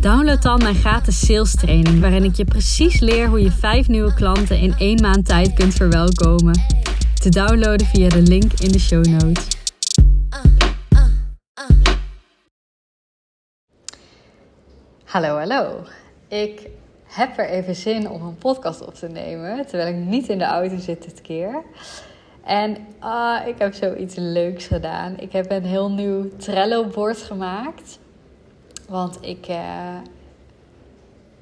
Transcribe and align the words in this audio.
download 0.00 0.42
dan 0.42 0.58
mijn 0.58 0.74
gratis 0.74 1.26
sales 1.26 1.54
training, 1.54 2.00
waarin 2.00 2.24
ik 2.24 2.34
je 2.34 2.44
precies 2.44 3.00
leer 3.00 3.28
hoe 3.28 3.42
je 3.42 3.50
vijf 3.50 3.88
nieuwe 3.88 4.14
klanten 4.14 4.58
in 4.58 4.74
één 4.78 5.00
maand 5.00 5.26
tijd 5.26 5.54
kunt 5.54 5.74
verwelkomen. 5.74 6.60
Te 7.14 7.28
downloaden 7.28 7.86
via 7.86 8.08
de 8.08 8.22
link 8.22 8.52
in 8.52 8.72
de 8.72 8.78
show 8.78 9.04
notes. 9.04 9.46
Hallo, 15.04 15.36
hallo. 15.36 15.84
Ik 16.28 16.68
heb 17.06 17.38
er 17.38 17.48
even 17.48 17.74
zin 17.74 18.10
om 18.10 18.22
een 18.22 18.38
podcast 18.38 18.86
op 18.86 18.94
te 18.94 19.08
nemen, 19.08 19.66
terwijl 19.66 19.94
ik 19.96 20.04
niet 20.04 20.28
in 20.28 20.38
de 20.38 20.44
auto 20.44 20.78
zit 20.78 21.02
dit 21.02 21.20
keer. 21.20 21.62
En 22.44 22.76
ah, 22.98 23.46
ik 23.46 23.54
heb 23.58 23.74
zoiets 23.74 24.14
leuks 24.16 24.66
gedaan. 24.66 25.18
Ik 25.18 25.32
heb 25.32 25.50
een 25.50 25.64
heel 25.64 25.90
nieuw 25.90 26.28
Trello-bord 26.36 27.22
gemaakt. 27.22 27.98
Want 28.90 29.18
ik 29.20 29.48
uh, 29.48 29.96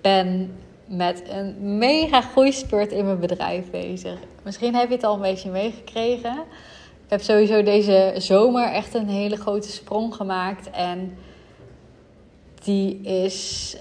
ben 0.01 0.57
met 0.87 1.23
een 1.29 1.79
mega 1.79 2.21
groeispurt 2.21 2.93
in 2.93 3.05
mijn 3.05 3.19
bedrijf 3.19 3.71
bezig. 3.71 4.19
Misschien 4.43 4.75
heb 4.75 4.89
je 4.89 4.95
het 4.95 5.05
al 5.05 5.15
een 5.15 5.21
beetje 5.21 5.51
meegekregen. 5.51 6.35
Ik 7.05 7.11
heb 7.11 7.21
sowieso 7.21 7.63
deze 7.63 8.15
zomer 8.17 8.73
echt 8.73 8.95
een 8.95 9.09
hele 9.09 9.37
grote 9.37 9.71
sprong 9.71 10.15
gemaakt. 10.15 10.71
En 10.71 11.19
die 12.63 13.01
is, 13.01 13.77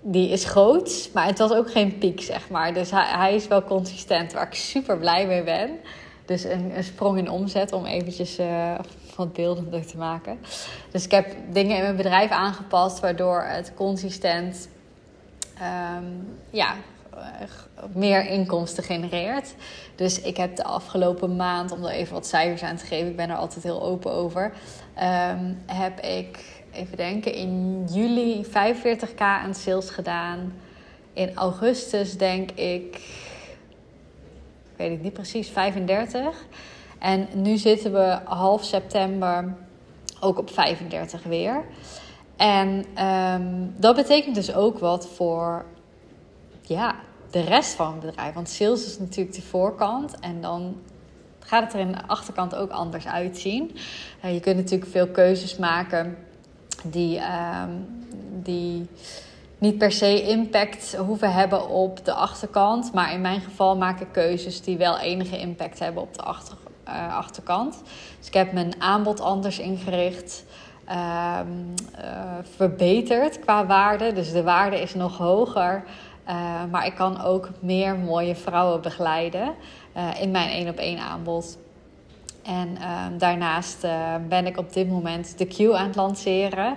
die 0.00 0.28
is 0.28 0.44
groot, 0.44 1.10
maar 1.14 1.26
het 1.26 1.38
was 1.38 1.52
ook 1.52 1.70
geen 1.70 1.98
piek, 1.98 2.20
zeg 2.20 2.50
maar. 2.50 2.74
Dus 2.74 2.90
hij, 2.90 3.06
hij 3.06 3.34
is 3.34 3.48
wel 3.48 3.64
consistent, 3.64 4.32
waar 4.32 4.46
ik 4.46 4.54
super 4.54 4.98
blij 4.98 5.26
mee 5.26 5.42
ben. 5.42 5.70
Dus 6.28 6.44
een, 6.44 6.76
een 6.76 6.84
sprong 6.84 7.18
in 7.18 7.30
omzet 7.30 7.72
om 7.72 7.84
eventjes 7.84 8.38
uh, 8.38 8.78
wat 9.16 9.32
beeldender 9.32 9.86
te 9.86 9.96
maken. 9.96 10.38
Dus 10.90 11.04
ik 11.04 11.10
heb 11.10 11.36
dingen 11.50 11.76
in 11.76 11.82
mijn 11.82 11.96
bedrijf 11.96 12.30
aangepast 12.30 13.00
waardoor 13.00 13.42
het 13.42 13.72
consistent 13.74 14.68
um, 15.98 16.38
ja, 16.50 16.74
meer 17.92 18.26
inkomsten 18.26 18.84
genereert. 18.84 19.54
Dus 19.94 20.20
ik 20.20 20.36
heb 20.36 20.56
de 20.56 20.64
afgelopen 20.64 21.36
maand, 21.36 21.72
om 21.72 21.84
er 21.84 21.90
even 21.90 22.14
wat 22.14 22.26
cijfers 22.26 22.62
aan 22.62 22.76
te 22.76 22.86
geven, 22.86 23.10
ik 23.10 23.16
ben 23.16 23.30
er 23.30 23.36
altijd 23.36 23.64
heel 23.64 23.82
open 23.82 24.12
over, 24.12 24.44
um, 24.44 25.58
heb 25.66 26.00
ik, 26.00 26.62
even 26.72 26.96
denken, 26.96 27.32
in 27.32 27.84
juli 27.92 28.46
45k 28.46 29.18
aan 29.18 29.54
sales 29.54 29.90
gedaan. 29.90 30.52
In 31.12 31.34
augustus 31.34 32.16
denk 32.16 32.50
ik 32.50 33.00
weet 34.78 34.92
ik 34.92 35.02
niet 35.02 35.12
precies, 35.12 35.48
35. 35.48 36.46
En 36.98 37.28
nu 37.34 37.56
zitten 37.56 37.92
we 37.92 38.18
half 38.24 38.64
september 38.64 39.54
ook 40.20 40.38
op 40.38 40.50
35 40.50 41.22
weer. 41.22 41.64
En 42.36 42.84
um, 43.04 43.74
dat 43.76 43.96
betekent 43.96 44.34
dus 44.34 44.54
ook 44.54 44.78
wat 44.78 45.08
voor 45.08 45.64
ja, 46.62 46.94
de 47.30 47.40
rest 47.40 47.74
van 47.74 47.92
het 47.92 48.00
bedrijf. 48.00 48.34
Want 48.34 48.48
sales 48.48 48.86
is 48.86 48.98
natuurlijk 48.98 49.36
de 49.36 49.42
voorkant 49.42 50.18
en 50.20 50.40
dan 50.40 50.76
gaat 51.38 51.64
het 51.64 51.72
er 51.72 51.80
in 51.80 51.92
de 51.92 52.06
achterkant 52.06 52.54
ook 52.54 52.70
anders 52.70 53.06
uitzien. 53.06 53.76
Uh, 54.24 54.34
je 54.34 54.40
kunt 54.40 54.56
natuurlijk 54.56 54.90
veel 54.90 55.08
keuzes 55.08 55.56
maken 55.56 56.18
die, 56.84 57.20
um, 57.20 57.86
die 58.42 58.86
niet 59.58 59.78
per 59.78 59.92
se 59.92 60.22
impact 60.22 60.96
hoeven 60.96 61.32
hebben 61.32 61.68
op 61.68 62.04
de 62.04 62.12
achterkant. 62.12 62.92
Maar 62.92 63.12
in 63.12 63.20
mijn 63.20 63.40
geval 63.40 63.76
maak 63.76 64.00
ik 64.00 64.08
keuzes 64.12 64.60
die 64.60 64.76
wel 64.76 64.98
enige 64.98 65.38
impact 65.38 65.78
hebben 65.78 66.02
op 66.02 66.14
de 66.14 66.22
achter, 66.22 66.56
uh, 66.88 67.16
achterkant. 67.16 67.82
Dus 68.18 68.26
ik 68.26 68.34
heb 68.34 68.52
mijn 68.52 68.74
aanbod 68.78 69.20
anders 69.20 69.58
ingericht. 69.58 70.44
Uh, 70.88 71.38
uh, 71.98 72.04
verbeterd 72.56 73.40
qua 73.40 73.66
waarde. 73.66 74.12
Dus 74.12 74.32
de 74.32 74.42
waarde 74.42 74.80
is 74.80 74.94
nog 74.94 75.16
hoger. 75.16 75.84
Uh, 76.28 76.34
maar 76.70 76.86
ik 76.86 76.94
kan 76.94 77.22
ook 77.22 77.50
meer 77.60 77.96
mooie 77.96 78.34
vrouwen 78.34 78.80
begeleiden 78.80 79.54
in 80.20 80.30
mijn 80.30 80.50
één 80.50 80.68
op 80.68 80.76
één 80.76 80.98
aanbod. 80.98 81.58
En 82.42 82.76
ehm, 82.80 83.18
daarnaast 83.18 83.86
ben 84.28 84.46
ik 84.46 84.58
op 84.58 84.72
dit 84.72 84.88
moment 84.88 85.38
de 85.38 85.46
Q 85.46 85.74
aan 85.74 85.86
het 85.86 85.96
lanceren. 85.96 86.76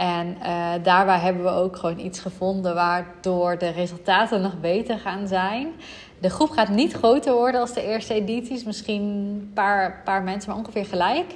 En 0.00 0.36
uh, 0.42 0.72
daarbij 0.82 1.18
hebben 1.18 1.42
we 1.42 1.50
ook 1.50 1.76
gewoon 1.76 1.98
iets 1.98 2.20
gevonden 2.20 2.74
waardoor 2.74 3.58
de 3.58 3.68
resultaten 3.68 4.40
nog 4.40 4.60
beter 4.60 4.98
gaan 4.98 5.26
zijn. 5.28 5.72
De 6.20 6.30
groep 6.30 6.50
gaat 6.50 6.68
niet 6.68 6.92
groter 6.92 7.32
worden 7.32 7.60
als 7.60 7.74
de 7.74 7.86
eerste 7.86 8.14
edities, 8.14 8.64
misschien 8.64 9.02
een 9.02 9.50
paar, 9.54 10.00
paar 10.04 10.22
mensen, 10.22 10.50
maar 10.50 10.58
ongeveer 10.58 10.84
gelijk. 10.86 11.32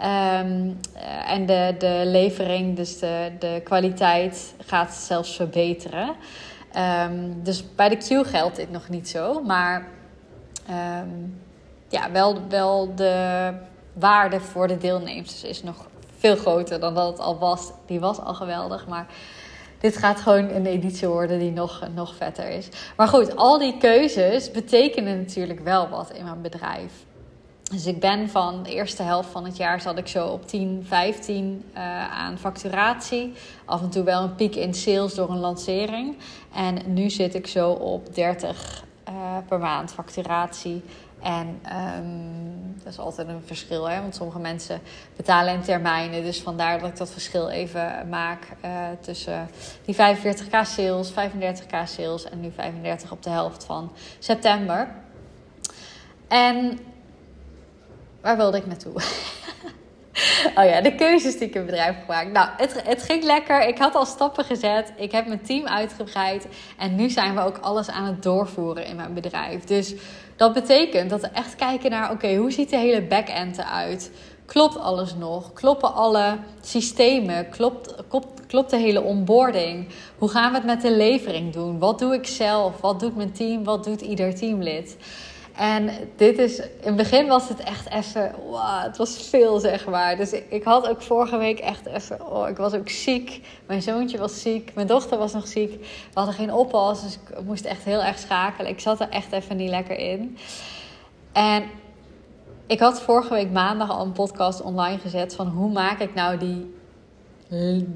Um, 0.00 0.78
uh, 0.94 1.30
en 1.30 1.46
de, 1.46 1.74
de 1.78 2.02
levering, 2.04 2.76
dus 2.76 2.98
de, 2.98 3.32
de 3.38 3.60
kwaliteit, 3.64 4.54
gaat 4.58 4.92
zelfs 4.92 5.36
verbeteren. 5.36 6.08
Um, 7.08 7.42
dus 7.42 7.74
bij 7.74 7.88
de 7.88 7.96
Q 7.96 8.26
geldt 8.26 8.56
dit 8.56 8.70
nog 8.70 8.88
niet 8.88 9.08
zo, 9.08 9.42
maar 9.42 9.86
um, 10.70 11.40
ja, 11.88 12.10
wel, 12.10 12.48
wel 12.48 12.94
de 12.94 13.50
waarde 13.92 14.40
voor 14.40 14.68
de 14.68 14.78
deelnemers 14.78 15.44
is 15.44 15.62
nog 15.62 15.86
veel 16.24 16.36
groter 16.36 16.80
dan 16.80 16.94
dat 16.94 17.06
het 17.06 17.18
al 17.20 17.38
was. 17.38 17.70
Die 17.86 18.00
was 18.00 18.18
al 18.20 18.34
geweldig, 18.34 18.86
maar 18.86 19.06
dit 19.80 19.96
gaat 19.96 20.20
gewoon 20.20 20.48
een 20.48 20.66
editie 20.66 21.08
worden 21.08 21.38
die 21.38 21.52
nog, 21.52 21.82
nog 21.94 22.14
vetter 22.14 22.48
is. 22.48 22.68
Maar 22.96 23.08
goed, 23.08 23.36
al 23.36 23.58
die 23.58 23.76
keuzes 23.78 24.50
betekenen 24.50 25.18
natuurlijk 25.18 25.60
wel 25.60 25.88
wat 25.88 26.10
in 26.10 26.24
mijn 26.24 26.40
bedrijf. 26.40 26.92
Dus 27.70 27.86
ik 27.86 28.00
ben 28.00 28.28
van 28.28 28.62
de 28.62 28.74
eerste 28.74 29.02
helft 29.02 29.30
van 29.30 29.44
het 29.44 29.56
jaar 29.56 29.80
zat 29.80 29.98
ik 29.98 30.08
zo 30.08 30.26
op 30.26 30.46
10, 30.46 30.84
15 30.86 31.64
uh, 31.74 31.80
aan 32.10 32.38
facturatie. 32.38 33.32
Af 33.64 33.82
en 33.82 33.90
toe 33.90 34.04
wel 34.04 34.22
een 34.22 34.34
piek 34.34 34.54
in 34.54 34.74
sales 34.74 35.14
door 35.14 35.30
een 35.30 35.38
lancering. 35.38 36.16
En 36.54 36.78
nu 36.86 37.10
zit 37.10 37.34
ik 37.34 37.46
zo 37.46 37.70
op 37.70 38.14
30 38.14 38.84
uh, 39.08 39.14
per 39.48 39.58
maand 39.58 39.92
facturatie. 39.92 40.82
En 41.24 41.60
um, 41.96 42.74
dat 42.82 42.92
is 42.92 42.98
altijd 42.98 43.28
een 43.28 43.42
verschil, 43.44 43.88
hè? 43.88 44.00
want 44.00 44.14
sommige 44.14 44.38
mensen 44.38 44.80
betalen 45.16 45.54
in 45.54 45.62
termijnen. 45.62 46.22
Dus 46.22 46.40
vandaar 46.40 46.78
dat 46.78 46.88
ik 46.88 46.96
dat 46.96 47.10
verschil 47.10 47.48
even 47.48 48.08
maak 48.08 48.48
uh, 48.64 48.70
tussen 49.00 49.48
die 49.84 49.94
45k 49.94 50.60
sales, 50.62 51.12
35k 51.12 51.82
sales 51.84 52.24
en 52.24 52.40
nu 52.40 52.52
35 52.54 53.12
op 53.12 53.22
de 53.22 53.30
helft 53.30 53.64
van 53.64 53.92
september. 54.18 54.88
En 56.28 56.78
waar 58.20 58.36
wilde 58.36 58.56
ik 58.56 58.66
naartoe? 58.66 58.92
Oh 60.54 60.64
ja, 60.64 60.80
de 60.80 60.94
keuzes 60.94 61.38
die 61.38 61.48
ik 61.48 61.54
in 61.54 61.60
het 61.60 61.70
bedrijf 61.70 61.96
gemaakt. 62.00 62.32
Nou, 62.32 62.48
het, 62.56 62.82
het 62.84 63.02
ging 63.02 63.22
lekker. 63.24 63.68
Ik 63.68 63.78
had 63.78 63.94
al 63.94 64.06
stappen 64.06 64.44
gezet. 64.44 64.92
Ik 64.96 65.12
heb 65.12 65.26
mijn 65.26 65.42
team 65.42 65.66
uitgebreid. 65.66 66.46
En 66.78 66.94
nu 66.94 67.10
zijn 67.10 67.34
we 67.34 67.40
ook 67.40 67.58
alles 67.58 67.88
aan 67.88 68.04
het 68.04 68.22
doorvoeren 68.22 68.86
in 68.86 68.96
mijn 68.96 69.14
bedrijf. 69.14 69.64
Dus 69.64 69.94
dat 70.36 70.52
betekent 70.52 71.10
dat 71.10 71.20
we 71.20 71.26
echt 71.26 71.56
kijken 71.56 71.90
naar: 71.90 72.10
oké, 72.10 72.34
hoe 72.34 72.50
ziet 72.50 72.70
de 72.70 72.76
hele 72.76 73.02
back-end 73.02 73.58
eruit? 73.58 74.10
Klopt 74.46 74.78
alles 74.78 75.14
nog? 75.14 75.52
Kloppen 75.52 75.94
alle 75.94 76.38
systemen? 76.60 77.48
Klopt, 77.48 77.94
klopt, 78.08 78.46
klopt 78.46 78.70
de 78.70 78.76
hele 78.76 79.02
onboarding? 79.02 79.88
Hoe 80.18 80.28
gaan 80.28 80.50
we 80.50 80.56
het 80.56 80.66
met 80.66 80.82
de 80.82 80.96
levering 80.96 81.52
doen? 81.52 81.78
Wat 81.78 81.98
doe 81.98 82.14
ik 82.14 82.26
zelf? 82.26 82.80
Wat 82.80 83.00
doet 83.00 83.16
mijn 83.16 83.32
team? 83.32 83.64
Wat 83.64 83.84
doet 83.84 84.00
ieder 84.00 84.34
teamlid? 84.34 84.96
En 85.56 85.90
dit 86.16 86.38
is, 86.38 86.58
in 86.58 86.68
het 86.82 86.96
begin 86.96 87.26
was 87.26 87.48
het 87.48 87.60
echt 87.60 87.90
even, 87.90 88.34
wow, 88.46 88.82
het 88.82 88.96
was 88.96 89.28
veel 89.28 89.58
zeg 89.58 89.86
maar. 89.86 90.16
Dus 90.16 90.32
ik, 90.48 90.62
had 90.64 90.88
ook 90.88 91.02
vorige 91.02 91.36
week 91.36 91.58
echt 91.58 91.86
even, 91.86 92.30
oh, 92.30 92.48
ik 92.48 92.56
was 92.56 92.74
ook 92.74 92.88
ziek. 92.88 93.40
Mijn 93.66 93.82
zoontje 93.82 94.18
was 94.18 94.40
ziek, 94.40 94.74
mijn 94.74 94.86
dochter 94.86 95.18
was 95.18 95.32
nog 95.32 95.46
ziek. 95.46 95.72
We 95.80 95.86
hadden 96.14 96.34
geen 96.34 96.52
oppas, 96.52 97.02
dus 97.02 97.14
ik 97.14 97.44
moest 97.44 97.64
echt 97.64 97.84
heel 97.84 98.02
erg 98.02 98.18
schakelen. 98.18 98.70
Ik 98.70 98.80
zat 98.80 99.00
er 99.00 99.08
echt 99.08 99.32
even 99.32 99.56
niet 99.56 99.70
lekker 99.70 99.98
in. 99.98 100.38
En 101.32 101.64
ik 102.66 102.80
had 102.80 103.00
vorige 103.00 103.34
week 103.34 103.50
maandag 103.50 103.90
al 103.90 104.04
een 104.04 104.12
podcast 104.12 104.62
online 104.62 104.98
gezet 104.98 105.34
van 105.34 105.46
hoe 105.46 105.72
maak 105.72 106.00
ik 106.00 106.14
nou 106.14 106.38
die 106.38 106.74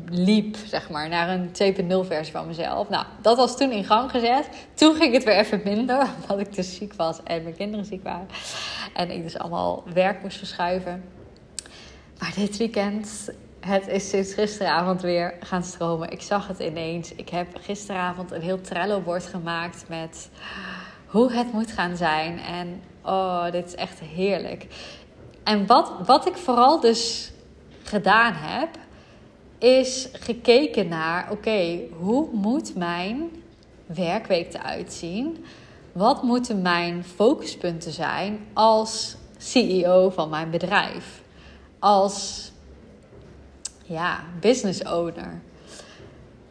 liep, 0.09 0.57
zeg 0.67 0.91
maar, 0.91 1.09
naar 1.09 1.29
een 1.29 1.49
2.0 1.49 2.07
versie 2.07 2.33
van 2.33 2.47
mezelf. 2.47 2.89
Nou, 2.89 3.05
dat 3.23 3.37
was 3.37 3.57
toen 3.57 3.71
in 3.71 3.85
gang 3.85 4.11
gezet. 4.11 4.49
Toen 4.75 4.95
ging 4.95 5.13
het 5.13 5.25
weer 5.25 5.37
even 5.37 5.61
minder, 5.65 6.07
omdat 6.21 6.39
ik 6.47 6.55
dus 6.55 6.77
ziek 6.77 6.95
was 6.95 7.23
en 7.23 7.43
mijn 7.43 7.57
kinderen 7.57 7.85
ziek 7.85 8.03
waren. 8.03 8.29
En 8.95 9.11
ik 9.11 9.23
dus 9.23 9.39
allemaal 9.39 9.85
werk 9.93 10.23
moest 10.23 10.39
verschuiven. 10.39 11.05
Maar 12.19 12.33
dit 12.37 12.57
weekend 12.57 13.31
het 13.61 13.89
is 13.89 14.09
sinds 14.09 14.35
gisteravond 14.35 15.01
weer 15.03 15.35
gaan 15.41 15.65
stromen. 15.65 16.11
Ik 16.11 16.23
zag 16.23 16.49
het 16.49 16.59
ineens. 16.59 17.15
Ik 17.15 17.29
heb 17.29 17.47
gisteravond 17.61 18.31
een 18.31 18.41
heel 18.41 18.61
Trello-bord 18.61 19.27
gemaakt 19.27 19.85
met 19.89 20.31
hoe 21.07 21.33
het 21.33 21.53
moet 21.53 21.73
gaan 21.73 21.97
zijn. 21.97 22.39
En 22.39 22.83
oh, 23.03 23.51
dit 23.51 23.67
is 23.67 23.75
echt 23.75 24.01
heerlijk. 24.01 24.67
En 25.45 25.67
wat, 25.67 25.93
wat 26.07 26.27
ik 26.27 26.37
vooral 26.37 26.81
dus 26.81 27.33
gedaan 27.83 28.33
heb, 28.37 28.69
is 29.59 30.09
gekeken 30.13 30.89
naar: 30.89 31.31
oké, 31.31 31.81
hoe 31.99 32.29
moet 32.33 32.75
mijn 32.75 33.31
werkweek 33.87 34.55
eruit 34.55 34.93
zien? 34.93 35.45
Wat 35.93 36.23
moeten 36.23 36.63
mijn 36.63 37.05
focuspunten 37.05 37.93
zijn 37.93 38.47
als 38.53 39.17
CEO 39.39 40.11
van 40.11 40.29
mijn 40.29 40.51
bedrijf? 40.51 41.23
Als 41.79 42.51
ja, 43.85 44.25
business 44.41 44.83
owner. 44.83 45.41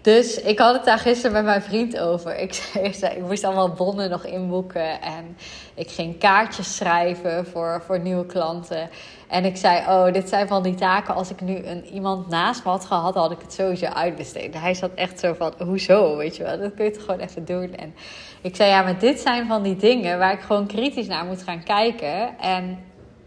Dus 0.02 0.42
ik 0.42 0.60
had 0.60 0.74
het 0.74 0.86
daar 0.86 1.00
gisteren 1.00 1.32
met 1.32 1.44
mijn 1.44 1.62
vriend 1.62 2.00
over. 2.00 2.38
Ik, 2.82 2.94
zei, 2.94 3.16
ik 3.16 3.22
moest 3.22 3.44
allemaal 3.44 3.72
bonnen 3.72 4.10
nog 4.10 4.26
inboeken. 4.26 5.02
En 5.02 5.38
ik 5.76 5.90
ging 5.90 6.20
kaartjes 6.20 6.76
schrijven 6.76 7.46
voor, 7.46 7.82
voor 7.86 8.00
nieuwe 8.00 8.26
klanten. 8.26 8.90
En 9.28 9.46
ik 9.46 9.58
zei, 9.58 9.78
oh, 9.88 10.14
dit 10.14 10.30
zijn 10.30 10.48
van 10.48 10.64
die 10.64 10.76
taken. 10.76 11.16
Als 11.16 11.30
ik 11.30 11.42
nu 11.42 11.56
een, 11.66 11.86
iemand 11.86 12.28
naast 12.28 12.64
me 12.64 12.70
had 12.70 12.86
gehad, 12.86 13.16
had 13.16 13.32
ik 13.32 13.42
het 13.42 13.54
sowieso 13.54 13.86
uitbesteed. 13.86 14.60
Hij 14.60 14.74
zat 14.74 14.92
echt 14.96 15.20
zo 15.20 15.34
van, 15.34 15.54
hoezo, 15.58 16.18
weet 16.18 16.36
je 16.36 16.44
wel. 16.44 16.60
Dat 16.60 16.74
kun 16.74 16.86
je 16.86 16.92
toch 16.92 17.04
gewoon 17.04 17.20
even 17.20 17.46
doen. 17.46 17.76
En 17.76 17.94
ik 18.42 18.56
zei, 18.56 18.70
ja, 18.70 18.82
maar 18.82 19.00
dit 19.00 19.20
zijn 19.20 19.48
van 19.48 19.64
die 19.64 19.76
dingen 19.76 20.20
waar 20.20 20.34
ik 20.34 20.42
gewoon 20.42 20.68
kritisch 20.68 21.08
naar 21.08 21.26
moet 21.26 21.44
gaan 21.44 21.64
kijken. 21.64 22.40
En 22.40 22.80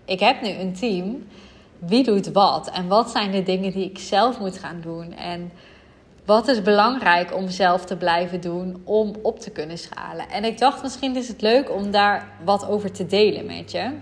ik 0.04 0.20
heb 0.20 0.42
nu 0.42 0.48
een 0.48 0.74
team. 0.74 1.26
Wie 1.78 2.04
doet 2.04 2.32
wat? 2.32 2.70
En 2.70 2.88
wat 2.88 3.10
zijn 3.10 3.30
de 3.30 3.42
dingen 3.42 3.72
die 3.72 3.90
ik 3.90 3.98
zelf 3.98 4.38
moet 4.38 4.58
gaan 4.58 4.80
doen? 4.80 5.12
En 5.12 5.52
wat 6.30 6.48
is 6.48 6.62
belangrijk 6.62 7.34
om 7.34 7.48
zelf 7.48 7.84
te 7.84 7.96
blijven 7.96 8.40
doen 8.40 8.82
om 8.84 9.14
op 9.22 9.40
te 9.40 9.50
kunnen 9.50 9.78
schalen? 9.78 10.28
En 10.28 10.44
ik 10.44 10.58
dacht, 10.58 10.82
misschien 10.82 11.16
is 11.16 11.28
het 11.28 11.40
leuk 11.40 11.70
om 11.70 11.90
daar 11.90 12.28
wat 12.44 12.68
over 12.68 12.92
te 12.92 13.06
delen 13.06 13.46
met 13.46 13.70
je. 13.70 13.92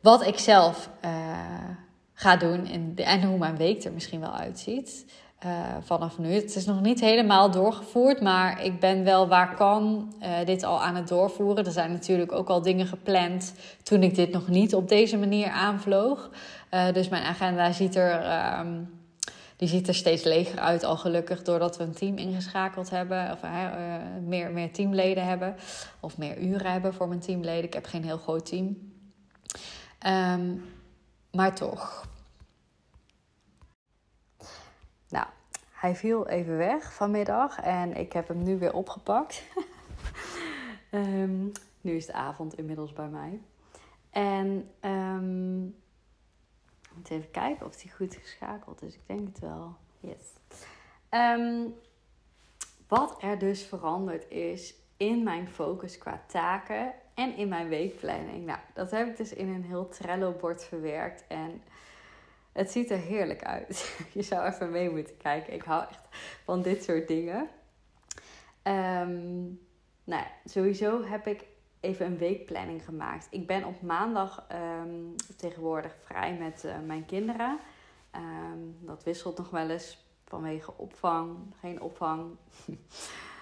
Wat 0.00 0.26
ik 0.26 0.38
zelf 0.38 0.90
uh, 1.04 1.10
ga 2.12 2.36
doen 2.36 2.66
en, 2.96 3.22
hoe 3.22 3.38
mijn 3.38 3.56
week 3.56 3.84
er 3.84 3.92
misschien 3.92 4.20
wel 4.20 4.34
uitziet. 4.34 5.04
Uh, 5.44 5.50
vanaf 5.80 6.18
nu. 6.18 6.32
Het 6.32 6.56
is 6.56 6.64
nog 6.64 6.80
niet 6.80 7.00
helemaal 7.00 7.50
doorgevoerd, 7.50 8.20
maar 8.20 8.64
ik 8.64 8.80
ben 8.80 9.04
wel 9.04 9.28
waar 9.28 9.54
kan 9.54 10.12
uh, 10.20 10.28
dit 10.44 10.62
al 10.62 10.82
aan 10.82 10.94
het 10.94 11.08
doorvoeren. 11.08 11.64
Er 11.64 11.72
zijn 11.72 11.92
natuurlijk 11.92 12.32
ook 12.32 12.48
al 12.48 12.62
dingen 12.62 12.86
gepland 12.86 13.54
toen 13.82 14.02
ik 14.02 14.14
dit 14.14 14.32
nog 14.32 14.48
niet 14.48 14.74
op 14.74 14.88
deze 14.88 15.18
manier 15.18 15.48
aanvloog. 15.48 16.30
Dus 16.92 17.08
mijn 17.08 17.22
agenda 17.22 17.72
ziet 17.72 17.96
er 17.96 18.12
um, 18.58 18.95
die 19.56 19.68
ziet 19.68 19.88
er 19.88 19.94
steeds 19.94 20.22
leger 20.22 20.58
uit, 20.58 20.84
al 20.84 20.96
gelukkig, 20.96 21.42
doordat 21.42 21.76
we 21.76 21.84
een 21.84 21.94
team 21.94 22.16
ingeschakeld 22.16 22.90
hebben. 22.90 23.32
Of 23.32 23.42
uh, 23.42 23.96
meer, 24.22 24.50
meer 24.52 24.72
teamleden 24.72 25.24
hebben. 25.24 25.56
Of 26.00 26.18
meer 26.18 26.38
uren 26.38 26.72
hebben 26.72 26.94
voor 26.94 27.08
mijn 27.08 27.20
teamleden. 27.20 27.64
Ik 27.64 27.74
heb 27.74 27.86
geen 27.86 28.04
heel 28.04 28.18
groot 28.18 28.46
team. 28.46 28.94
Um, 30.06 30.64
maar 31.32 31.54
toch. 31.54 32.06
Nou, 35.08 35.26
hij 35.72 35.96
viel 35.96 36.28
even 36.28 36.56
weg 36.56 36.92
vanmiddag 36.92 37.60
en 37.60 37.96
ik 37.96 38.12
heb 38.12 38.28
hem 38.28 38.42
nu 38.42 38.58
weer 38.58 38.72
opgepakt. 38.72 39.42
um, 40.90 41.52
nu 41.80 41.96
is 41.96 42.06
de 42.06 42.12
avond 42.12 42.58
inmiddels 42.58 42.92
bij 42.92 43.08
mij. 43.08 43.40
En 44.10 44.70
um, 44.80 45.74
moet 46.96 47.10
even 47.10 47.30
kijken 47.30 47.66
of 47.66 47.76
die 47.76 47.92
goed 47.92 48.14
geschakeld 48.14 48.82
is. 48.82 48.94
Ik 48.94 49.06
denk 49.06 49.26
het 49.26 49.38
wel. 49.38 49.76
Yes. 50.00 50.22
Um, 51.10 51.74
wat 52.88 53.22
er 53.22 53.38
dus 53.38 53.62
veranderd 53.62 54.30
is 54.30 54.74
in 54.96 55.22
mijn 55.22 55.48
focus 55.48 55.98
qua 55.98 56.24
taken 56.26 56.92
en 57.14 57.36
in 57.36 57.48
mijn 57.48 57.68
weekplanning. 57.68 58.46
Nou, 58.46 58.58
dat 58.74 58.90
heb 58.90 59.08
ik 59.08 59.16
dus 59.16 59.32
in 59.32 59.48
een 59.48 59.64
heel 59.64 59.88
Trello-bord 59.88 60.64
verwerkt. 60.64 61.24
En 61.28 61.62
het 62.52 62.70
ziet 62.70 62.90
er 62.90 62.98
heerlijk 62.98 63.44
uit. 63.44 63.96
Je 64.14 64.22
zou 64.22 64.46
even 64.46 64.70
mee 64.70 64.90
moeten 64.90 65.16
kijken. 65.16 65.52
Ik 65.52 65.62
hou 65.62 65.88
echt 65.88 66.08
van 66.44 66.62
dit 66.62 66.84
soort 66.84 67.08
dingen. 67.08 67.48
Um, 68.62 69.60
nou, 70.04 70.24
sowieso 70.44 71.04
heb 71.04 71.26
ik 71.26 71.44
even 71.80 72.06
een 72.06 72.18
weekplanning 72.18 72.84
gemaakt. 72.84 73.26
Ik 73.30 73.46
ben 73.46 73.64
op 73.64 73.82
maandag 73.82 74.46
um, 74.82 75.14
tegenwoordig 75.36 75.94
vrij 76.04 76.36
met 76.36 76.64
uh, 76.64 76.78
mijn 76.86 77.04
kinderen. 77.04 77.58
Um, 78.16 78.76
dat 78.80 79.04
wisselt 79.04 79.38
nog 79.38 79.50
wel 79.50 79.70
eens 79.70 80.04
vanwege 80.24 80.72
opvang, 80.76 81.36
geen 81.60 81.80
opvang. 81.80 82.36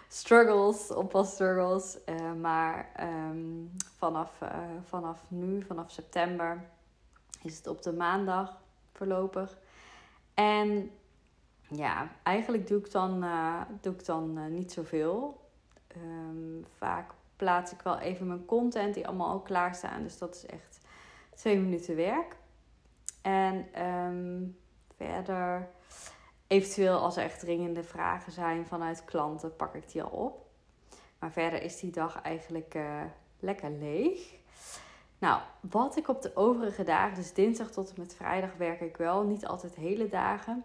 struggles, 0.08 0.90
oppasstruggles. 0.90 1.98
Uh, 2.06 2.32
maar 2.32 2.92
um, 3.00 3.70
vanaf, 3.96 4.40
uh, 4.42 4.58
vanaf 4.84 5.24
nu, 5.28 5.62
vanaf 5.62 5.90
september, 5.90 6.64
is 7.42 7.56
het 7.56 7.66
op 7.66 7.82
de 7.82 7.92
maandag 7.92 8.60
voorlopig. 8.92 9.58
En 10.34 10.90
ja, 11.68 12.08
eigenlijk 12.22 12.68
doe 12.68 12.78
ik 12.78 12.90
dan, 12.90 13.24
doe 13.80 13.92
ik 13.92 14.04
dan 14.04 14.54
niet 14.54 14.72
zoveel. 14.72 15.42
Um, 15.96 16.64
vaak 16.76 17.12
plaats 17.36 17.72
ik 17.72 17.80
wel 17.80 17.98
even 17.98 18.26
mijn 18.26 18.44
content 18.44 18.94
die 18.94 19.06
allemaal 19.06 19.30
al 19.30 19.40
klaarstaan. 19.40 20.02
Dus 20.02 20.18
dat 20.18 20.34
is 20.34 20.46
echt 20.46 20.80
twee 21.34 21.58
minuten 21.58 21.96
werk. 21.96 22.36
En 23.22 23.82
um, 23.84 24.58
verder, 24.96 25.68
eventueel 26.46 26.98
als 26.98 27.16
er 27.16 27.22
echt 27.22 27.40
dringende 27.40 27.82
vragen 27.82 28.32
zijn 28.32 28.66
vanuit 28.66 29.04
klanten, 29.04 29.56
pak 29.56 29.74
ik 29.74 29.92
die 29.92 30.02
al 30.02 30.10
op. 30.10 30.46
Maar 31.18 31.32
verder 31.32 31.62
is 31.62 31.80
die 31.80 31.90
dag 31.90 32.22
eigenlijk 32.22 32.74
uh, 32.74 33.02
lekker 33.40 33.70
leeg. 33.70 34.34
Nou, 35.18 35.40
wat 35.60 35.96
ik 35.96 36.08
op 36.08 36.22
de 36.22 36.36
overige 36.36 36.84
dagen, 36.84 37.14
dus 37.14 37.32
dinsdag 37.32 37.70
tot 37.70 37.88
en 37.88 37.94
met 38.00 38.14
vrijdag, 38.14 38.56
werk 38.56 38.80
ik 38.80 38.96
wel. 38.96 39.22
Niet 39.22 39.46
altijd 39.46 39.74
hele 39.74 40.08
dagen. 40.08 40.64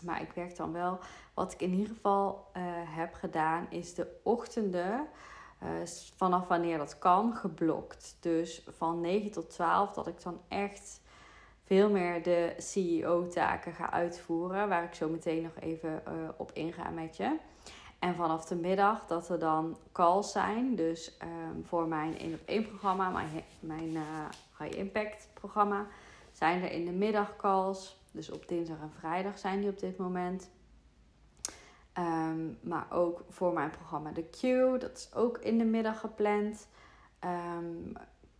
Maar 0.00 0.22
ik 0.22 0.32
werk 0.32 0.56
dan 0.56 0.72
wel. 0.72 0.98
Wat 1.34 1.52
ik 1.52 1.60
in 1.60 1.72
ieder 1.72 1.94
geval 1.94 2.50
uh, 2.56 2.62
heb 2.96 3.14
gedaan, 3.14 3.66
is 3.70 3.94
de 3.94 4.20
ochtenden 4.22 5.06
uh, 5.64 5.86
vanaf 6.16 6.48
wanneer 6.48 6.78
dat 6.78 6.98
kan, 6.98 7.34
geblokt. 7.34 8.16
Dus 8.20 8.66
van 8.76 9.00
9 9.00 9.30
tot 9.30 9.50
12 9.50 9.92
dat 9.92 10.06
ik 10.06 10.22
dan 10.22 10.40
echt 10.48 11.00
veel 11.64 11.90
meer 11.90 12.22
de 12.22 12.54
CEO-taken 12.58 13.72
ga 13.72 13.90
uitvoeren. 13.90 14.68
Waar 14.68 14.84
ik 14.84 14.94
zo 14.94 15.08
meteen 15.08 15.42
nog 15.42 15.56
even 15.60 16.02
uh, 16.08 16.12
op 16.36 16.50
inga 16.52 16.90
met 16.90 17.16
je. 17.16 17.36
En 17.98 18.14
vanaf 18.14 18.44
de 18.44 18.54
middag 18.54 19.06
dat 19.06 19.28
er 19.28 19.38
dan 19.38 19.76
calls 19.92 20.32
zijn. 20.32 20.74
Dus 20.74 21.16
um, 21.22 21.64
voor 21.64 21.86
mijn 21.86 22.18
1 22.18 22.34
op 22.34 22.40
1 22.44 22.68
programma, 22.68 23.10
mijn, 23.10 23.28
mijn 23.60 23.90
uh, 23.90 24.28
High 24.58 24.78
Impact 24.78 25.28
programma, 25.34 25.86
zijn 26.32 26.62
er 26.62 26.70
in 26.70 26.84
de 26.84 26.92
middag 26.92 27.36
calls. 27.36 28.02
Dus 28.10 28.30
op 28.30 28.48
dinsdag 28.48 28.80
en 28.80 28.92
vrijdag 28.98 29.38
zijn 29.38 29.60
die 29.60 29.70
op 29.70 29.78
dit 29.78 29.96
moment. 29.96 30.50
Um, 31.98 32.58
maar 32.60 32.86
ook 32.90 33.24
voor 33.28 33.52
mijn 33.52 33.70
programma 33.70 34.12
The 34.12 34.28
Q, 34.30 34.40
dat 34.80 34.96
is 34.96 35.14
ook 35.14 35.38
in 35.38 35.58
de 35.58 35.64
middag 35.64 36.00
gepland. 36.00 36.68
Um, 37.24 37.92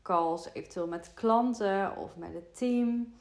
calls 0.03 0.49
eventueel 0.53 0.87
met 0.87 1.15
klanten 1.15 1.97
of 1.97 2.17
met 2.17 2.35
het 2.35 2.57
team. 2.57 3.15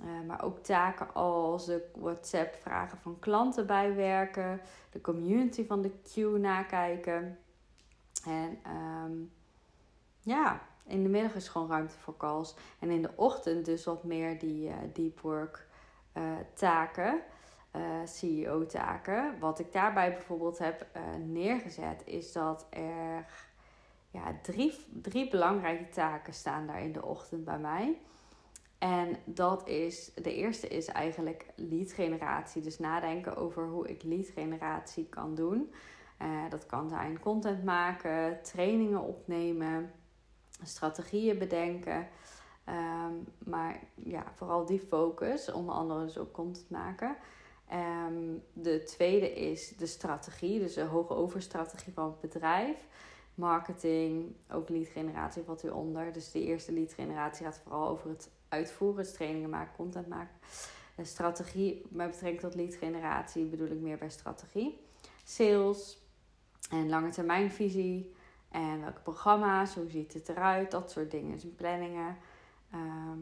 Uh, 0.00 0.26
maar 0.26 0.44
ook 0.44 0.58
taken 0.58 1.14
als 1.14 1.66
de 1.66 1.90
WhatsApp-vragen 1.94 2.98
van 2.98 3.18
klanten 3.18 3.66
bijwerken, 3.66 4.60
de 4.90 5.00
community 5.00 5.66
van 5.66 5.82
de 5.82 5.90
Q 6.02 6.16
nakijken. 6.38 7.38
En 8.24 8.58
ja, 10.20 10.60
in 10.86 11.02
de 11.02 11.08
middag 11.08 11.34
is 11.34 11.48
gewoon 11.48 11.68
ruimte 11.68 11.98
voor 11.98 12.16
calls. 12.16 12.54
En 12.78 12.90
in 12.90 13.02
de 13.02 13.10
ochtend 13.14 13.64
dus 13.64 13.84
wat 13.84 14.04
meer 14.04 14.38
die 14.38 14.68
uh, 14.68 14.74
deep 14.92 15.20
work 15.20 15.66
uh, 16.16 16.22
taken. 16.54 17.20
Uh, 17.76 17.82
CEO-taken. 18.04 19.38
Wat 19.38 19.58
ik 19.58 19.72
daarbij 19.72 20.12
bijvoorbeeld 20.12 20.58
heb 20.58 20.86
uh, 20.96 21.02
neergezet, 21.26 22.02
is 22.04 22.32
dat 22.32 22.66
er 22.70 23.26
ja, 24.10 24.38
drie, 24.42 24.74
drie 25.02 25.30
belangrijke 25.30 25.88
taken 25.88 26.32
staan 26.32 26.66
daar 26.66 26.82
in 26.82 26.92
de 26.92 27.04
ochtend 27.04 27.44
bij 27.44 27.58
mij. 27.58 27.98
En 28.78 29.16
dat 29.24 29.68
is, 29.68 30.14
de 30.14 30.34
eerste 30.34 30.68
is 30.68 30.86
eigenlijk 30.86 31.46
lead 31.54 31.92
generatie. 31.92 32.62
Dus 32.62 32.78
nadenken 32.78 33.36
over 33.36 33.68
hoe 33.68 33.88
ik 33.88 34.02
lead 34.02 34.26
generatie 34.26 35.06
kan 35.08 35.34
doen. 35.34 35.72
Uh, 36.22 36.50
dat 36.50 36.66
kan 36.66 36.88
zijn 36.88 37.20
content 37.20 37.64
maken, 37.64 38.42
trainingen 38.42 39.00
opnemen, 39.00 39.92
strategieën 40.62 41.38
bedenken. 41.38 42.08
Um, 42.68 43.26
maar 43.44 43.80
ja, 43.94 44.24
vooral 44.34 44.66
die 44.66 44.80
focus, 44.80 45.52
onder 45.52 45.74
andere 45.74 46.04
dus 46.04 46.18
ook 46.18 46.32
content 46.32 46.70
maken. 46.70 47.16
Um, 47.72 48.42
de 48.52 48.82
tweede 48.82 49.32
is 49.34 49.76
de 49.76 49.86
strategie, 49.86 50.58
dus 50.58 50.74
de 50.74 50.82
hoge 50.82 51.14
overstrategie 51.14 51.92
van 51.92 52.04
het 52.04 52.20
bedrijf. 52.20 52.76
Marketing, 53.34 54.34
ook 54.50 54.68
lead 54.68 54.86
generatie 54.86 55.42
valt 55.42 55.62
hieronder. 55.62 56.12
Dus 56.12 56.30
de 56.30 56.44
eerste 56.44 56.72
lead 56.72 56.92
generatie 56.92 57.46
gaat 57.46 57.60
vooral 57.62 57.88
over 57.88 58.08
het 58.08 58.30
uitvoeren. 58.48 59.04
Dus 59.04 59.12
trainingen 59.12 59.50
maken, 59.50 59.76
content 59.76 60.08
maken. 60.08 60.36
De 60.96 61.04
strategie 61.04 61.86
met 61.88 62.10
betrekking 62.10 62.40
tot 62.40 62.54
lead 62.54 62.74
generatie 62.74 63.44
bedoel 63.44 63.70
ik 63.70 63.80
meer 63.80 63.98
bij 63.98 64.10
strategie. 64.10 64.80
Sales 65.24 65.98
en 66.70 66.88
lange 66.88 67.10
termijn 67.10 67.50
visie. 67.50 68.14
En 68.50 68.80
welke 68.80 69.00
programma's, 69.00 69.74
hoe 69.74 69.90
ziet 69.90 70.12
het 70.12 70.28
eruit, 70.28 70.70
dat 70.70 70.90
soort 70.90 71.10
dingen. 71.10 71.32
Dus 71.32 71.46
planningen. 71.56 72.16
Ehm, 72.70 73.18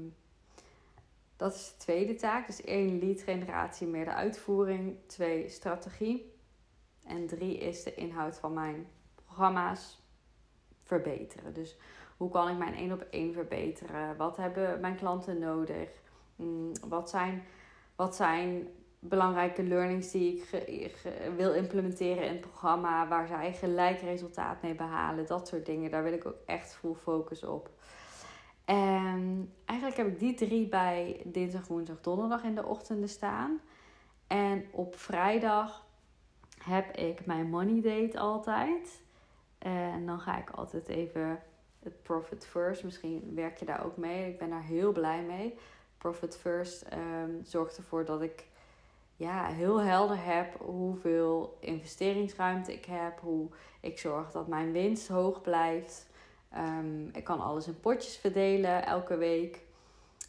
dat 1.37 1.55
is 1.55 1.69
de 1.69 1.76
tweede 1.76 2.14
taak. 2.14 2.47
Dus 2.47 2.61
één, 2.61 2.99
lead 2.99 3.21
generatie, 3.21 3.87
meer 3.87 4.05
de 4.05 4.14
uitvoering. 4.14 4.97
Twee, 5.07 5.49
strategie. 5.49 6.33
En 7.05 7.26
drie 7.26 7.59
is 7.59 7.83
de 7.83 7.95
inhoud 7.95 8.38
van 8.38 8.53
mijn 8.53 8.87
programma's 9.14 10.03
verbeteren. 10.83 11.55
Dus 11.55 11.76
hoe 12.17 12.31
kan 12.31 12.49
ik 12.49 12.59
mijn 12.59 12.75
één 12.75 12.93
op 12.93 13.07
één 13.11 13.33
verbeteren? 13.33 14.17
Wat 14.17 14.37
hebben 14.37 14.81
mijn 14.81 14.97
klanten 14.97 15.38
nodig? 15.38 15.88
Mm, 16.37 16.73
wat 16.88 17.11
zijn, 17.11 17.43
wat 17.97 18.17
zijn 18.17 18.69
belangrijke 18.99 19.62
learnings 19.62 20.11
die 20.11 20.45
ik 20.67 20.97
wil 21.37 21.53
implementeren 21.53 22.25
in 22.25 22.33
het 22.33 22.41
programma, 22.41 23.09
waar 23.09 23.26
zij 23.26 23.53
gelijk 23.53 24.00
resultaat 24.00 24.62
mee 24.62 24.75
behalen, 24.75 25.26
dat 25.26 25.49
soort 25.49 25.67
dingen. 25.67 25.91
Daar 25.91 26.03
wil 26.03 26.12
ik 26.12 26.26
ook 26.26 26.38
echt 26.47 26.75
full 26.75 26.95
focus 26.95 27.45
op. 27.45 27.71
En 28.64 29.52
eigenlijk 29.64 29.99
heb 29.99 30.06
ik 30.06 30.18
die 30.18 30.35
drie 30.35 30.68
bij 30.68 31.21
dinsdag, 31.25 31.66
woensdag, 31.66 32.00
donderdag 32.00 32.42
in 32.42 32.54
de 32.54 32.66
ochtenden 32.66 33.09
staan. 33.09 33.61
En 34.26 34.64
op 34.71 34.97
vrijdag 34.97 35.87
heb 36.59 36.97
ik 36.97 37.26
mijn 37.26 37.50
money 37.50 37.80
date 37.80 38.18
altijd. 38.18 39.02
En 39.59 40.06
dan 40.06 40.21
ga 40.21 40.38
ik 40.38 40.50
altijd 40.50 40.88
even 40.88 41.40
het 41.83 42.02
Profit 42.02 42.47
First. 42.47 42.85
Misschien 42.85 43.33
werk 43.35 43.59
je 43.59 43.64
daar 43.64 43.85
ook 43.85 43.97
mee. 43.97 44.28
Ik 44.28 44.38
ben 44.38 44.50
daar 44.50 44.62
heel 44.62 44.92
blij 44.92 45.23
mee. 45.23 45.59
Profit 45.99 46.37
First 46.37 46.87
um, 46.92 47.40
zorgt 47.44 47.76
ervoor 47.76 48.04
dat 48.04 48.23
ik 48.23 48.47
ja, 49.16 49.47
heel 49.47 49.80
helder 49.80 50.25
heb 50.25 50.61
hoeveel 50.61 51.56
investeringsruimte 51.61 52.73
ik 52.73 52.85
heb. 52.85 53.21
Hoe 53.21 53.49
ik 53.80 53.99
zorg 53.99 54.30
dat 54.30 54.49
mijn 54.49 54.73
winst 54.73 55.09
hoog 55.09 55.40
blijft. 55.40 56.06
Um, 56.57 57.09
ik 57.13 57.25
kan 57.25 57.41
alles 57.41 57.67
in 57.67 57.81
potjes 57.81 58.17
verdelen 58.17 58.87
elke 58.87 59.17
week. 59.17 59.63